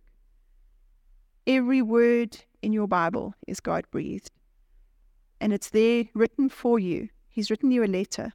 Every 1.47 1.81
word 1.81 2.37
in 2.61 2.73
your 2.73 2.87
Bible 2.87 3.33
is 3.47 3.59
God 3.59 3.85
breathed, 3.89 4.29
and 5.41 5.51
it's 5.51 5.71
there 5.71 6.05
written 6.13 6.49
for 6.49 6.77
you. 6.77 7.09
He's 7.29 7.49
written 7.49 7.71
you 7.71 7.83
a 7.83 7.87
letter. 7.87 8.33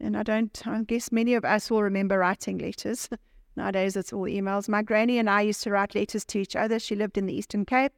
And 0.00 0.16
I 0.16 0.22
don't, 0.22 0.66
I 0.66 0.82
guess 0.82 1.12
many 1.12 1.34
of 1.34 1.44
us 1.44 1.70
will 1.70 1.82
remember 1.82 2.18
writing 2.18 2.56
letters. 2.56 3.10
Nowadays 3.56 3.96
it's 3.96 4.12
all 4.12 4.26
emails. 4.26 4.68
My 4.68 4.82
granny 4.82 5.18
and 5.18 5.30
I 5.30 5.40
used 5.40 5.62
to 5.62 5.70
write 5.70 5.94
letters 5.94 6.24
to 6.26 6.38
each 6.38 6.54
other. 6.54 6.78
She 6.78 6.94
lived 6.94 7.16
in 7.16 7.26
the 7.26 7.34
Eastern 7.34 7.64
Cape 7.64 7.92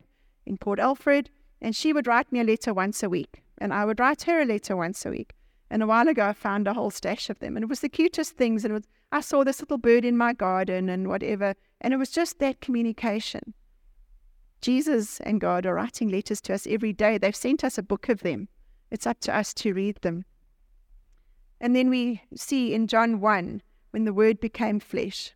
in 0.47 0.57
Port 0.57 0.79
Alfred, 0.79 1.29
and 1.61 1.75
she 1.75 1.93
would 1.93 2.07
write 2.07 2.31
me 2.31 2.41
a 2.41 2.45
letter 2.45 2.73
once 2.73 3.03
a 3.03 3.09
week, 3.09 3.43
and 3.59 3.75
I 3.75 3.85
would 3.85 3.99
write 3.99 4.23
her 4.23 4.41
a 4.41 4.45
letter 4.45 4.77
once 4.77 5.05
a 5.05 5.11
week. 5.11 5.35
And 5.71 5.83
a 5.83 5.87
while 5.87 6.09
ago, 6.09 6.27
I 6.27 6.33
found 6.33 6.67
a 6.67 6.75
whole 6.75 6.91
stash 6.91 7.29
of 7.29 7.41
them, 7.41 7.57
and 7.57 7.65
it 7.65 7.69
was 7.69 7.81
the 7.81 7.89
cutest 7.89 8.37
things. 8.37 8.65
And 8.65 8.73
was, 8.73 8.85
I 9.13 9.21
saw 9.21 9.45
this 9.45 9.61
little 9.61 9.79
bird 9.79 10.05
in 10.05 10.17
my 10.17 10.33
garden 10.33 10.89
and 10.89 11.09
whatever, 11.09 11.55
and 11.81 11.93
it 11.93 11.99
was 11.99 12.11
just 12.11 12.39
that 12.39 12.61
communication. 12.61 13.53
Jesus 14.61 15.21
and 15.21 15.41
God 15.41 15.67
are 15.67 15.75
writing 15.75 16.09
letters 16.09 16.41
to 16.43 16.55
us 16.55 16.67
every 16.67 16.93
day. 16.93 17.19
They've 17.19 17.37
sent 17.37 17.65
us 17.65 17.79
a 17.79 17.83
book 17.83 18.09
of 18.09 18.23
them. 18.23 18.49
It's 18.91 19.07
up 19.07 19.21
to 19.21 19.37
us 19.37 19.53
to 19.55 19.75
read 19.75 19.97
them. 20.03 20.25
And 21.61 21.77
then 21.77 21.91
we 21.91 22.23
see 22.35 22.73
in 22.73 22.87
John 22.87 23.21
1 23.21 23.63
when 23.91 24.05
the 24.05 24.15
Word 24.15 24.41
became 24.41 24.81
flesh. 24.81 25.33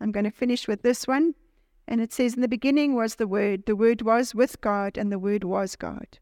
I'm 0.00 0.12
going 0.12 0.24
to 0.24 0.30
finish 0.30 0.68
with 0.68 0.82
this 0.82 1.06
one. 1.06 1.34
And 1.88 2.00
it 2.00 2.12
says, 2.12 2.34
In 2.34 2.40
the 2.40 2.48
beginning 2.48 2.94
was 2.94 3.14
the 3.14 3.28
Word. 3.28 3.66
The 3.66 3.76
Word 3.76 4.02
was 4.02 4.34
with 4.34 4.60
God, 4.60 4.98
and 4.98 5.10
the 5.10 5.18
Word 5.18 5.44
was 5.44 5.76
God. 5.76 6.18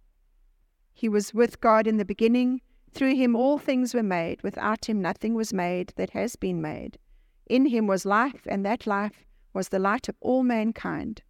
He 0.92 1.08
was 1.08 1.34
with 1.34 1.60
God 1.60 1.86
in 1.86 1.96
the 1.96 2.04
beginning. 2.04 2.60
Through 2.92 3.16
him 3.16 3.34
all 3.34 3.58
things 3.58 3.92
were 3.92 4.02
made. 4.02 4.42
Without 4.42 4.84
him 4.84 5.02
nothing 5.02 5.34
was 5.34 5.52
made 5.52 5.92
that 5.96 6.10
has 6.10 6.36
been 6.36 6.62
made. 6.62 6.98
In 7.46 7.66
him 7.66 7.86
was 7.86 8.04
life, 8.04 8.46
and 8.46 8.64
that 8.64 8.86
life 8.86 9.24
was 9.52 9.68
the 9.68 9.78
light 9.78 10.08
of 10.08 10.16
all 10.20 10.42
mankind. 10.42 11.22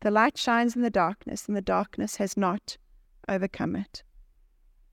The 0.00 0.10
light 0.10 0.36
shines 0.36 0.74
in 0.74 0.82
the 0.82 0.90
darkness, 0.90 1.46
and 1.46 1.56
the 1.56 1.62
darkness 1.62 2.16
has 2.16 2.36
not 2.36 2.76
overcome 3.28 3.76
it. 3.76 4.02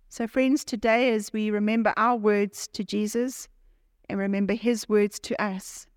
So, 0.09 0.27
friends, 0.27 0.63
today 0.63 1.11
as 1.13 1.33
we 1.33 1.49
remember 1.49 1.93
our 1.97 2.15
words 2.15 2.67
to 2.69 2.83
Jesus 2.83 3.47
and 4.07 4.19
remember 4.19 4.53
his 4.53 4.87
words 4.87 5.19
to 5.21 5.41
us, 5.41 5.87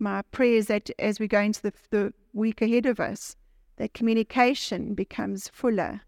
my 0.00 0.22
prayer 0.32 0.54
is 0.54 0.66
that 0.66 0.90
as 0.98 1.20
we 1.20 1.28
go 1.28 1.40
into 1.40 1.62
the, 1.62 1.72
the 1.90 2.12
week 2.32 2.62
ahead 2.62 2.86
of 2.86 2.98
us, 2.98 3.36
that 3.76 3.94
communication 3.94 4.94
becomes 4.94 5.48
fuller 5.48 6.00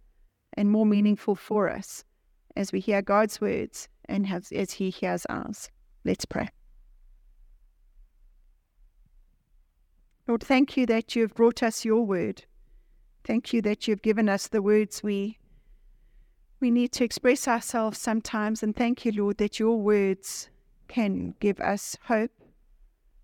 and 0.54 0.70
more 0.70 0.86
meaningful 0.86 1.34
for 1.34 1.68
us 1.70 2.04
as 2.56 2.72
we 2.72 2.80
hear 2.80 3.02
God's 3.02 3.40
words 3.40 3.88
and 4.06 4.26
have, 4.26 4.46
as 4.52 4.72
He 4.72 4.90
hears 4.90 5.26
ours. 5.26 5.70
Let's 6.04 6.24
pray. 6.24 6.48
Lord, 10.26 10.42
thank 10.42 10.76
you 10.76 10.86
that 10.86 11.14
you 11.14 11.22
have 11.22 11.34
brought 11.34 11.62
us 11.62 11.84
your 11.84 12.04
word. 12.04 12.44
Thank 13.24 13.52
you 13.52 13.62
that 13.62 13.86
you've 13.86 14.02
given 14.02 14.28
us 14.28 14.48
the 14.48 14.62
words 14.62 15.02
we 15.02 15.38
we 16.60 16.70
need 16.70 16.92
to 16.92 17.02
express 17.04 17.48
ourselves 17.48 17.98
sometimes. 17.98 18.62
And 18.62 18.74
thank 18.74 19.04
you, 19.04 19.10
Lord, 19.12 19.38
that 19.38 19.58
your 19.58 19.80
words 19.80 20.48
can 20.86 21.34
give 21.40 21.58
us 21.58 21.96
hope 22.04 22.30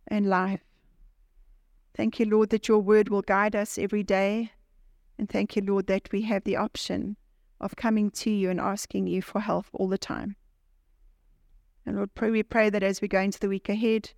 and 0.08 0.28
life. 0.28 0.60
Thank 1.94 2.20
you, 2.20 2.26
Lord, 2.26 2.50
that 2.50 2.68
your 2.68 2.78
word 2.78 3.08
will 3.08 3.22
guide 3.22 3.56
us 3.56 3.78
every 3.78 4.02
day. 4.02 4.52
And 5.18 5.28
thank 5.28 5.56
you, 5.56 5.62
Lord, 5.62 5.86
that 5.88 6.10
we 6.12 6.22
have 6.22 6.44
the 6.44 6.56
option 6.56 7.16
of 7.60 7.76
coming 7.76 8.10
to 8.12 8.30
you 8.30 8.50
and 8.50 8.60
asking 8.60 9.08
you 9.08 9.20
for 9.20 9.40
help 9.40 9.66
all 9.72 9.88
the 9.88 9.98
time. 9.98 10.36
And 11.84 11.96
Lord, 11.96 12.14
pray, 12.14 12.30
we 12.30 12.42
pray 12.42 12.70
that 12.70 12.82
as 12.82 13.00
we 13.00 13.08
go 13.08 13.20
into 13.20 13.40
the 13.40 13.48
week 13.48 13.68
ahead, 13.68 14.12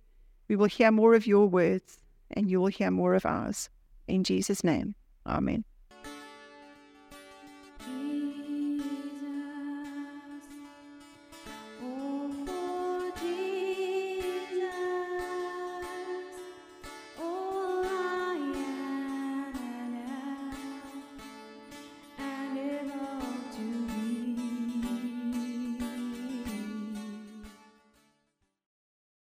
we 0.47 0.55
will 0.55 0.67
hear 0.67 0.91
more 0.91 1.15
of 1.15 1.25
your 1.25 1.47
words 1.47 1.97
and 2.29 2.49
you 2.49 2.59
will 2.59 2.67
hear 2.67 2.91
more 2.91 3.15
of 3.15 3.25
ours. 3.25 3.69
In 4.07 4.23
Jesus' 4.23 4.63
name, 4.63 4.95
Amen. 5.25 5.63